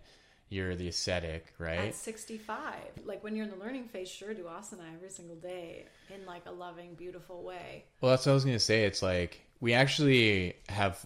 [0.49, 1.79] you're the ascetic, right?
[1.89, 2.73] At 65,
[3.05, 6.45] like when you're in the learning phase, sure, do asana every single day in like
[6.45, 7.85] a loving, beautiful way.
[8.01, 8.83] Well, that's what I was gonna say.
[8.83, 11.05] It's like we actually have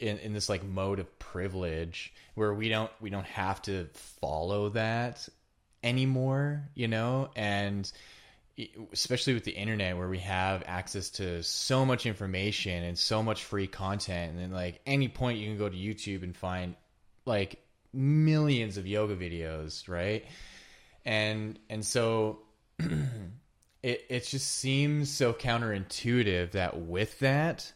[0.00, 4.70] in in this like mode of privilege where we don't we don't have to follow
[4.70, 5.28] that
[5.84, 7.90] anymore, you know, and
[8.92, 13.44] especially with the internet where we have access to so much information and so much
[13.44, 16.74] free content and then like any point you can go to YouTube and find
[17.24, 17.58] like
[17.92, 20.24] millions of yoga videos, right?
[21.04, 22.40] And and so
[22.78, 27.72] it it just seems so counterintuitive that with that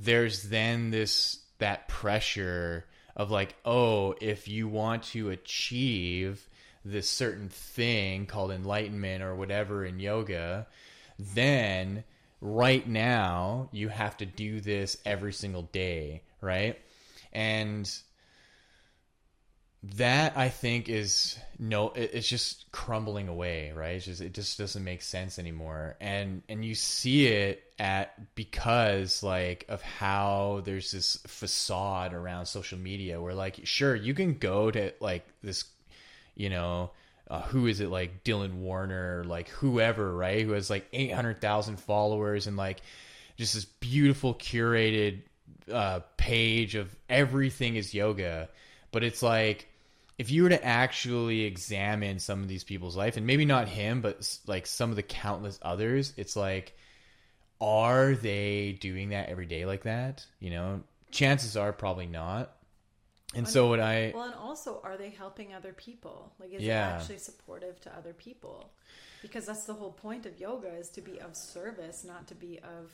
[0.00, 2.84] there's then this that pressure
[3.16, 6.47] of like oh if you want to achieve
[6.90, 10.66] this certain thing called enlightenment or whatever in yoga
[11.18, 12.04] then
[12.40, 16.78] right now you have to do this every single day right
[17.32, 18.00] and
[19.82, 23.96] that I think is no, it's just crumbling away, right?
[23.96, 29.22] It's just it just doesn't make sense anymore, and and you see it at because
[29.22, 34.70] like of how there's this facade around social media where like sure you can go
[34.70, 35.64] to like this,
[36.38, 36.92] you know.
[37.30, 40.46] Uh, who is it like Dylan Werner, like whoever, right?
[40.46, 42.80] Who has like 800,000 followers and like
[43.36, 45.20] just this beautiful curated
[45.70, 48.48] uh, page of everything is yoga.
[48.92, 49.68] But it's like
[50.18, 54.00] if you were to actually examine some of these people's life, and maybe not him,
[54.00, 56.76] but like some of the countless others, it's like,
[57.60, 60.26] are they doing that every day like that?
[60.40, 60.82] You know,
[61.12, 62.52] chances are probably not.
[63.34, 66.32] And so what I Well, and also, are they helping other people?
[66.38, 66.90] Like, is Yeah.
[66.90, 68.72] it actually supportive to other people?
[69.22, 72.58] Because that's the whole point of yoga is to be of service, not to be
[72.60, 72.92] of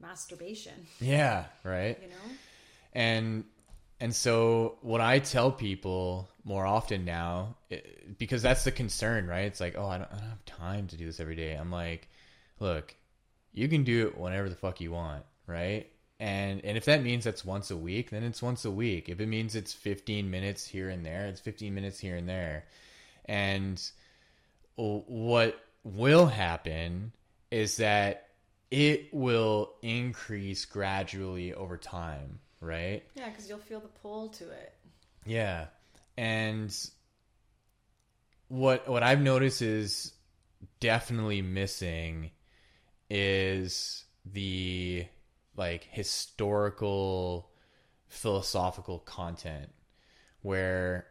[0.00, 2.36] masturbation, yeah right you know?
[2.92, 3.44] and
[4.00, 9.44] and so what i tell people more often now it, because that's the concern right
[9.44, 11.70] it's like oh I don't, I don't have time to do this every day i'm
[11.70, 12.08] like
[12.58, 12.96] look
[13.52, 15.88] you can do it whenever the fuck you want right
[16.22, 19.20] and and if that means that's once a week then it's once a week if
[19.20, 22.64] it means it's 15 minutes here and there it's 15 minutes here and there
[23.26, 23.82] and
[24.76, 27.10] what will happen
[27.50, 28.28] is that
[28.70, 34.72] it will increase gradually over time right Yeah, because you'll feel the pull to it.
[35.26, 35.66] yeah.
[36.16, 36.72] And
[38.48, 40.12] what what I've noticed is
[40.78, 42.30] definitely missing
[43.10, 45.06] is the
[45.56, 47.50] like historical
[48.08, 49.70] philosophical content
[50.42, 51.06] where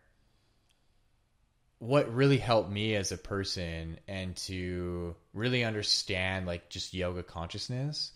[1.79, 8.11] what really helped me as a person and to really understand like just yoga consciousness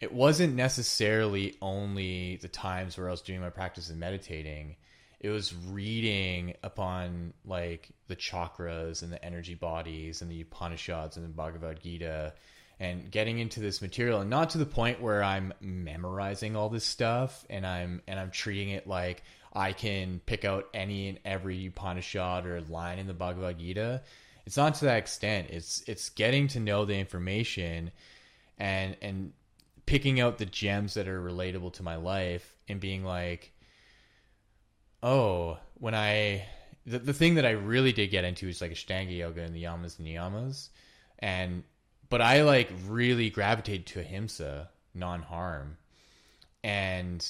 [0.00, 4.76] it wasn't necessarily only the times where I was doing my practice and meditating.
[5.18, 11.24] It was reading upon like the chakras and the energy bodies and the Upanishads and
[11.24, 12.34] the Bhagavad Gita
[12.80, 16.84] and getting into this material and not to the point where I'm memorizing all this
[16.84, 19.22] stuff and I'm and I'm treating it like
[19.52, 24.02] I can pick out any and every Upanishad or line in the Bhagavad Gita.
[24.46, 25.48] It's not to that extent.
[25.50, 27.92] It's it's getting to know the information
[28.58, 29.32] and and
[29.86, 33.52] picking out the gems that are relatable to my life and being like,
[35.02, 36.46] oh, when I
[36.86, 39.62] the, the thing that I really did get into is like Ashtanga yoga and the
[39.62, 40.68] yamas and niyamas.
[41.20, 41.62] And
[42.14, 45.76] but I like really gravitated to ahimsa, non harm.
[46.62, 47.26] And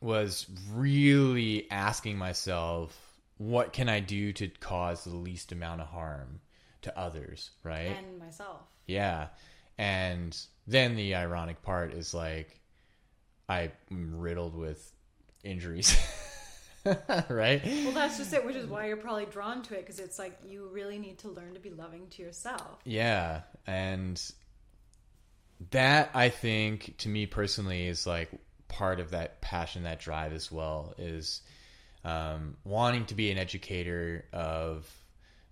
[0.00, 2.92] was really asking myself,
[3.38, 6.40] what can I do to cause the least amount of harm
[6.80, 7.96] to others, right?
[7.96, 8.62] And myself.
[8.88, 9.28] Yeah.
[9.78, 10.36] And
[10.66, 12.58] then the ironic part is like
[13.48, 14.92] I'm riddled with
[15.44, 15.96] injuries.
[17.28, 17.62] right?
[17.64, 20.38] Well, that's just it, which is why you're probably drawn to it because it's like
[20.46, 22.78] you really need to learn to be loving to yourself.
[22.84, 23.42] Yeah.
[23.66, 24.20] And
[25.70, 28.30] that I think to me personally is like
[28.68, 31.42] part of that passion, that drive as well is
[32.04, 34.90] um, wanting to be an educator of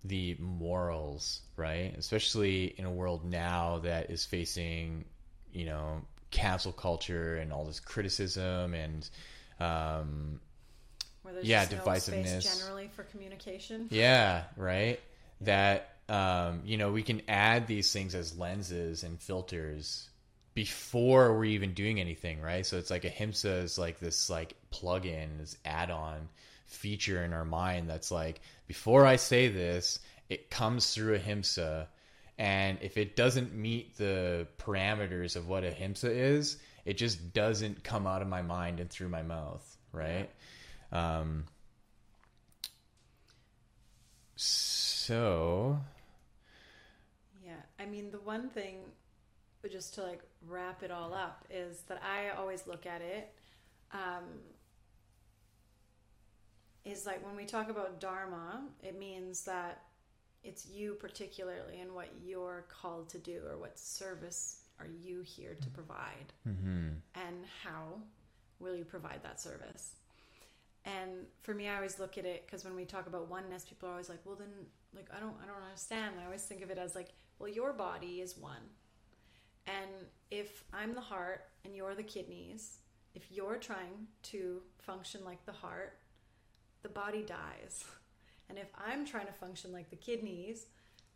[0.05, 1.95] the morals, right?
[1.97, 5.05] Especially in a world now that is facing,
[5.53, 9.09] you know, cancel culture and all this criticism and,
[9.61, 10.41] um,
[11.43, 13.87] yeah, divisiveness no generally for communication.
[13.91, 15.01] Yeah, right.
[15.43, 20.09] That um, you know we can add these things as lenses and filters
[20.55, 22.67] before we're even doing anything, right?
[22.67, 26.29] So it's like ahimsa is like this like plug-in, this add-on
[26.67, 31.89] feature in our mind that's like before I say this, it comes through ahimsa,
[32.39, 38.07] and if it doesn't meet the parameters of what ahimsa is, it just doesn't come
[38.07, 40.31] out of my mind and through my mouth, right?
[40.93, 41.45] Um,
[44.37, 45.79] so
[47.45, 48.77] yeah, I mean the one thing
[49.71, 53.35] just to like wrap it all up is that I always look at it
[53.93, 54.25] um,
[56.85, 59.83] is like when we talk about dharma, it means that
[60.43, 65.57] it's you particularly and what you're called to do or what service are you here
[65.61, 66.89] to provide mm-hmm.
[67.15, 68.01] and how
[68.59, 69.97] will you provide that service
[70.99, 71.11] and
[71.43, 73.93] for me i always look at it because when we talk about oneness people are
[73.93, 74.49] always like well then
[74.95, 77.09] like i don't i don't understand i always think of it as like
[77.39, 78.63] well your body is one
[79.67, 82.79] and if I'm the heart and you're the kidneys,
[83.15, 85.99] if you're trying to function like the heart,
[86.83, 87.85] the body dies.
[88.49, 90.67] And if I'm trying to function like the kidneys,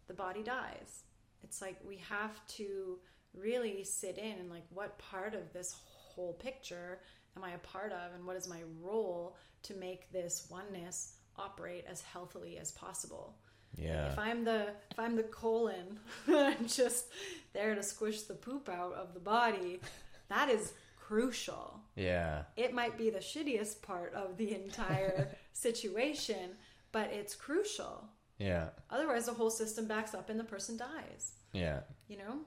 [0.06, 1.02] the body dies.
[1.42, 3.00] It's like we have to
[3.36, 7.00] really sit in and like what part of this whole picture
[7.36, 11.84] am I a part of and what is my role to make this oneness operate
[11.88, 13.34] as healthily as possible.
[13.76, 14.12] Yeah.
[14.12, 15.98] If I'm the if I'm the colon,
[16.28, 17.06] I'm just
[17.52, 19.80] there to squish the poop out of the body.
[20.28, 21.80] That is crucial.
[21.96, 22.44] Yeah.
[22.56, 26.50] It might be the shittiest part of the entire situation,
[26.92, 28.04] but it's crucial.
[28.38, 28.68] Yeah.
[28.90, 31.32] Otherwise, the whole system backs up and the person dies.
[31.52, 31.80] Yeah.
[32.08, 32.38] You know?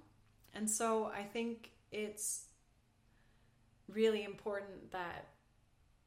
[0.54, 2.47] And so I think it's
[3.90, 5.28] really important that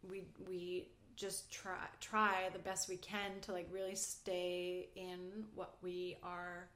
[0.09, 5.77] we we just try try the best we can to like really stay in what
[5.83, 6.69] we are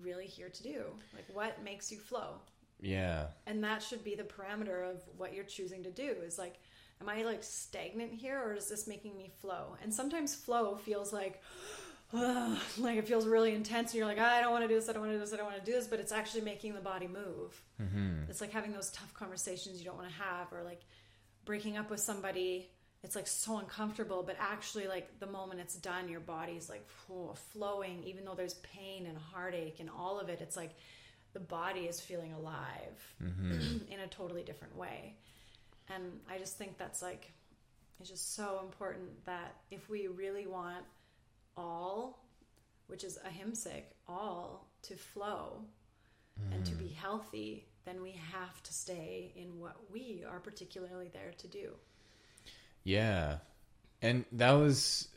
[0.00, 0.82] really here to do.
[1.14, 2.40] Like what makes you flow.
[2.80, 3.28] Yeah.
[3.46, 6.60] And that should be the parameter of what you're choosing to do is like
[7.00, 9.76] am I like stagnant here or is this making me flow?
[9.82, 11.42] And sometimes flow feels like
[12.78, 14.92] like it feels really intense and you're like I don't want to do this I
[14.92, 16.74] don't want to do this I don't want to do this but it's actually making
[16.74, 17.60] the body move.
[17.82, 18.30] Mm-hmm.
[18.30, 20.82] It's like having those tough conversations you don't want to have or like
[21.44, 22.70] breaking up with somebody
[23.04, 26.88] it's like so uncomfortable but actually like the moment it's done your body's like
[27.52, 30.70] flowing even though there's pain and heartache and all of it it's like
[31.34, 33.52] the body is feeling alive mm-hmm.
[33.92, 35.14] in a totally different way
[35.94, 37.30] and i just think that's like
[38.00, 40.84] it's just so important that if we really want
[41.56, 42.24] all
[42.86, 45.60] which is ahimsic all to flow
[46.40, 46.54] mm.
[46.54, 46.94] and to be mm.
[46.94, 51.70] healthy then we have to stay in what we are particularly there to do
[52.84, 53.38] yeah,
[54.02, 55.08] and that was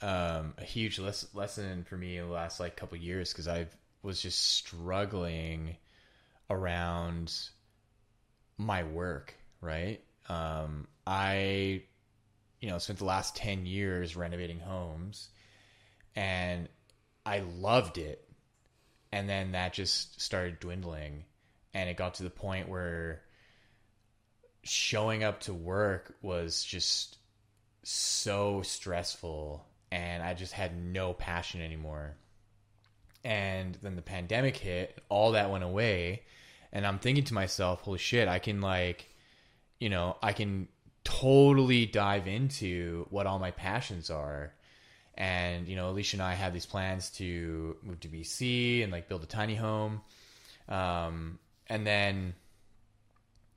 [0.00, 3.66] um, a huge les- lesson for me in the last like couple years because I
[4.02, 5.76] was just struggling
[6.48, 7.34] around
[8.56, 9.34] my work.
[9.60, 11.82] Right, um, I
[12.60, 15.30] you know spent the last ten years renovating homes,
[16.18, 16.68] and
[17.24, 18.28] I loved it,
[19.12, 21.24] and then that just started dwindling,
[21.72, 23.22] and it got to the point where
[24.64, 27.18] showing up to work was just
[27.84, 32.16] so stressful and I just had no passion anymore.
[33.24, 36.22] and then the pandemic hit, all that went away,
[36.72, 39.08] and I'm thinking to myself, holy shit, I can like,
[39.80, 40.68] you know, I can
[41.04, 44.52] totally dive into what all my passions are.
[45.18, 49.08] And, you know, Alicia and I have these plans to move to BC and like
[49.08, 50.00] build a tiny home.
[50.68, 52.34] Um, and then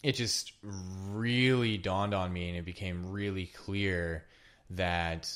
[0.02, 4.26] it just really dawned on me and it became really clear
[4.72, 5.32] that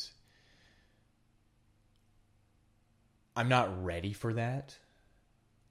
[3.36, 4.76] I'm not ready for that.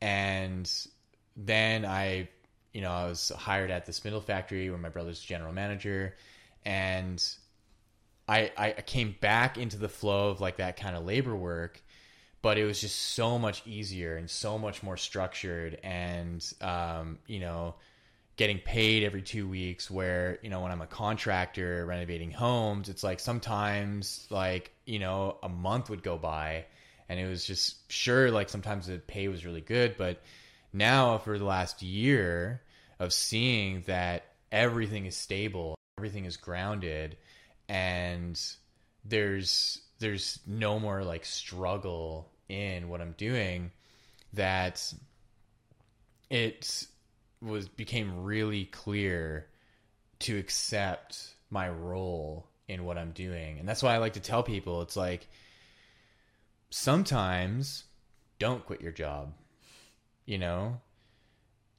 [0.00, 0.70] And
[1.36, 2.28] then I,
[2.72, 6.14] you know, I was hired at the spindle factory where my brother's general manager.
[6.64, 7.20] And
[8.28, 11.82] I, I came back into the flow of like that kind of labor work,
[12.42, 15.78] but it was just so much easier and so much more structured.
[15.82, 17.74] And, um, you know,
[18.36, 23.04] getting paid every two weeks where you know when i'm a contractor renovating homes it's
[23.04, 26.64] like sometimes like you know a month would go by
[27.08, 30.20] and it was just sure like sometimes the pay was really good but
[30.72, 32.60] now for the last year
[32.98, 37.16] of seeing that everything is stable everything is grounded
[37.68, 38.40] and
[39.04, 43.70] there's there's no more like struggle in what i'm doing
[44.32, 44.92] that
[46.30, 46.86] it
[47.40, 49.46] was became really clear
[50.18, 54.42] to accept my role in what i'm doing and that's why i like to tell
[54.42, 55.26] people it's like
[56.74, 57.84] sometimes
[58.38, 59.32] don't quit your job.
[60.26, 60.80] You know?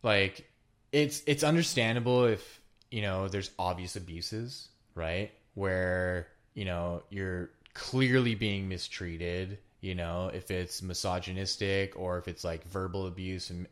[0.03, 0.49] Like
[0.91, 5.31] it's it's understandable if, you know, there's obvious abuses, right?
[5.55, 12.43] Where, you know, you're clearly being mistreated, you know, if it's misogynistic or if it's
[12.43, 13.67] like verbal abuse and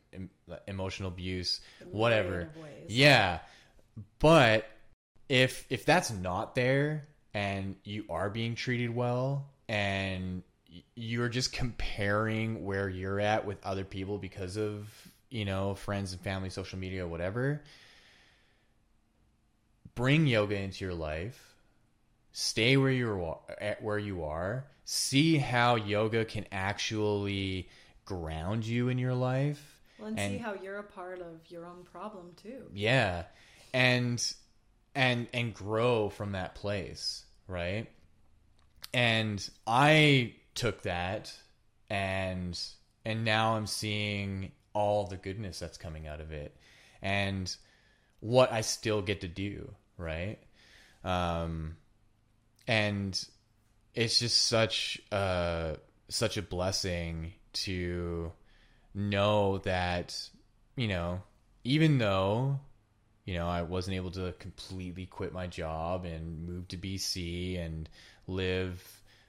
[0.68, 1.62] emotional abuse,
[1.92, 2.50] whatever.
[2.88, 3.40] Yeah.
[4.20, 4.66] But
[5.30, 7.04] if if that's not there
[7.34, 10.44] and you are being treated well and
[10.96, 14.88] you're just comparing where you're at with other people because of
[15.30, 17.62] you know friends and family social media whatever
[19.96, 21.53] bring yoga into your life
[22.34, 24.66] stay where you're at where you are.
[24.86, 27.70] See how yoga can actually
[28.04, 31.66] ground you in your life well, and, and see how you're a part of your
[31.66, 32.64] own problem too.
[32.74, 33.24] Yeah.
[33.74, 34.22] And
[34.94, 37.88] and and grow from that place right?
[38.94, 41.34] And i took that
[41.90, 42.60] and
[43.06, 46.56] and now I'm seeing all the goodness that's coming out of it
[47.02, 47.54] and
[48.20, 50.38] what I still get to do, right?
[51.04, 51.78] Um
[52.68, 53.28] and
[53.94, 55.78] it's just such a
[56.10, 58.32] such a blessing to
[58.94, 60.18] know that
[60.76, 61.22] you know
[61.64, 62.60] even though
[63.26, 67.90] you know I wasn't able to completely quit my job and move to BC and
[68.28, 68.82] live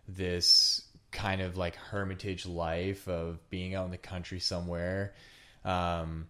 [0.09, 5.15] this kind of like hermitage life of being out in the country somewhere
[5.65, 6.27] um,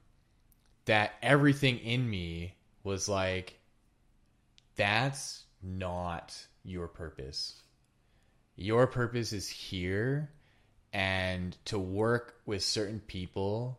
[0.85, 3.59] that everything in me was like
[4.76, 7.62] that's not your purpose.
[8.57, 10.31] Your purpose is here
[10.93, 13.78] and to work with certain people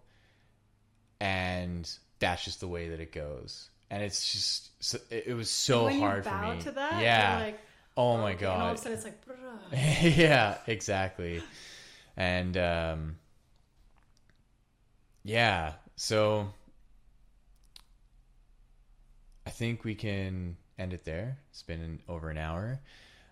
[1.20, 1.90] and
[2.20, 3.70] that's just the way that it goes.
[3.90, 6.60] And it's just it was so hard for me.
[6.72, 7.40] that, yeah.
[7.42, 7.60] like,
[7.96, 9.22] oh my god and all of a sudden it's like
[10.18, 11.42] yeah, exactly.
[12.18, 13.16] And um,
[15.24, 16.54] yeah, so
[19.46, 21.38] I think we can end it there.
[21.52, 22.80] It's been over an hour.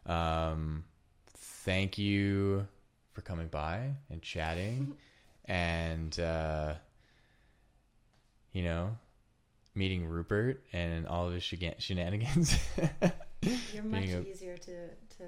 [0.05, 0.83] Um,
[1.27, 2.67] thank you
[3.13, 4.95] for coming by and chatting
[5.45, 6.73] and uh,
[8.51, 8.97] you know
[9.75, 12.57] meeting Rupert and all of his shenanigans.
[13.73, 14.27] You're much a...
[14.27, 14.87] easier to
[15.17, 15.25] to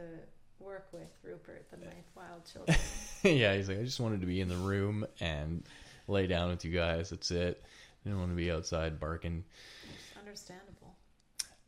[0.60, 2.78] work with Rupert than my wild children.
[3.24, 5.64] yeah, he's like, I just wanted to be in the room and
[6.08, 7.10] lay down with you guys.
[7.10, 7.62] That's it.
[7.64, 9.44] I didn't want to be outside barking.
[9.84, 10.75] It's understandable.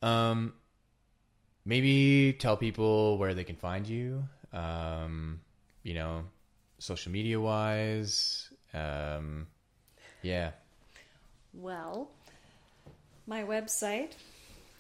[0.01, 0.53] Um,
[1.65, 4.23] maybe tell people where they can find you.
[4.53, 5.41] Um,
[5.83, 6.23] you know,
[6.79, 8.49] social media wise.
[8.73, 9.47] Um,
[10.21, 10.51] yeah.
[11.53, 12.11] Well,
[13.25, 14.11] my website,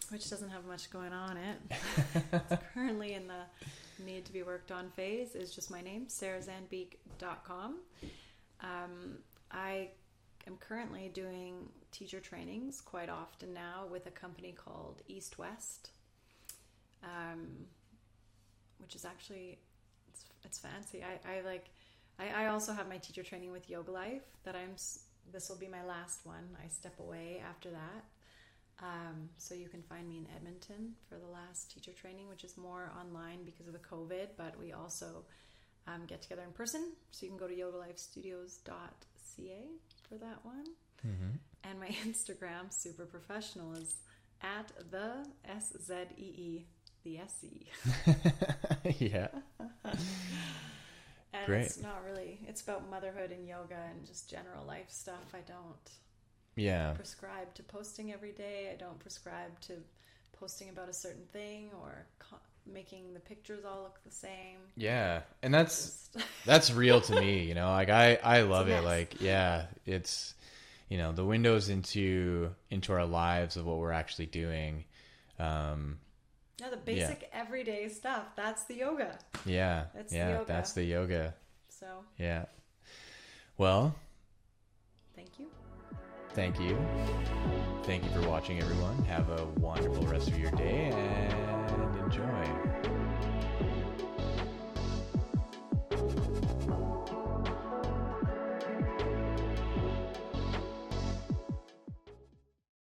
[0.09, 1.57] which doesn't have much going on it,
[2.33, 7.75] it's currently in the need to be worked on phase is just my name, sarahzandbeek.com.
[8.61, 9.17] Um,
[9.51, 9.89] I
[10.45, 15.89] am currently doing teacher trainings quite often now with a company called East West,
[17.03, 17.47] um,
[18.79, 19.57] which is actually
[20.09, 21.03] it's, it's fancy.
[21.03, 21.69] I, I like.
[22.19, 24.75] I, I also have my teacher training with Yoga Life that I'm.
[25.31, 26.55] This will be my last one.
[26.63, 28.03] I step away after that.
[28.79, 32.57] Um, so you can find me in Edmonton for the last teacher training, which is
[32.57, 35.25] more online because of the COVID, but we also
[35.87, 36.91] um, get together in person.
[37.09, 39.61] So you can go to yogalifestudios.ca
[40.07, 40.65] for that one.
[41.69, 43.95] And my Instagram, super professional, is
[44.41, 46.65] at the S Z E E,
[47.03, 47.67] the S E.
[48.99, 49.27] yeah.
[51.33, 51.65] And Great.
[51.65, 55.33] it's not really, it's about motherhood and yoga and just general life stuff.
[55.33, 55.91] I don't
[56.55, 56.93] Yeah.
[56.93, 58.71] prescribe to posting every day.
[58.71, 59.73] I don't prescribe to
[60.33, 64.59] posting about a certain thing or co- making the pictures all look the same.
[64.75, 65.21] Yeah.
[65.43, 67.69] And that's Just, that's real to me, you know.
[67.71, 68.83] Like I I love it.
[68.83, 70.33] Like yeah, it's
[70.89, 74.85] you know, the windows into into our lives of what we're actually doing.
[75.39, 75.99] Um
[76.59, 78.25] yeah, the basic everyday stuff.
[78.35, 79.19] That's the yoga.
[79.45, 79.85] yeah.
[79.93, 80.45] That's the yeah, yoga.
[80.47, 81.35] that's the yoga.
[81.69, 81.85] So
[82.17, 82.45] Yeah.
[83.57, 83.95] Well,
[85.15, 85.47] thank you.
[86.33, 86.77] thank you.
[87.83, 88.97] Thank you for watching everyone.
[89.05, 92.66] Have a wonderful rest of your day and enjoy.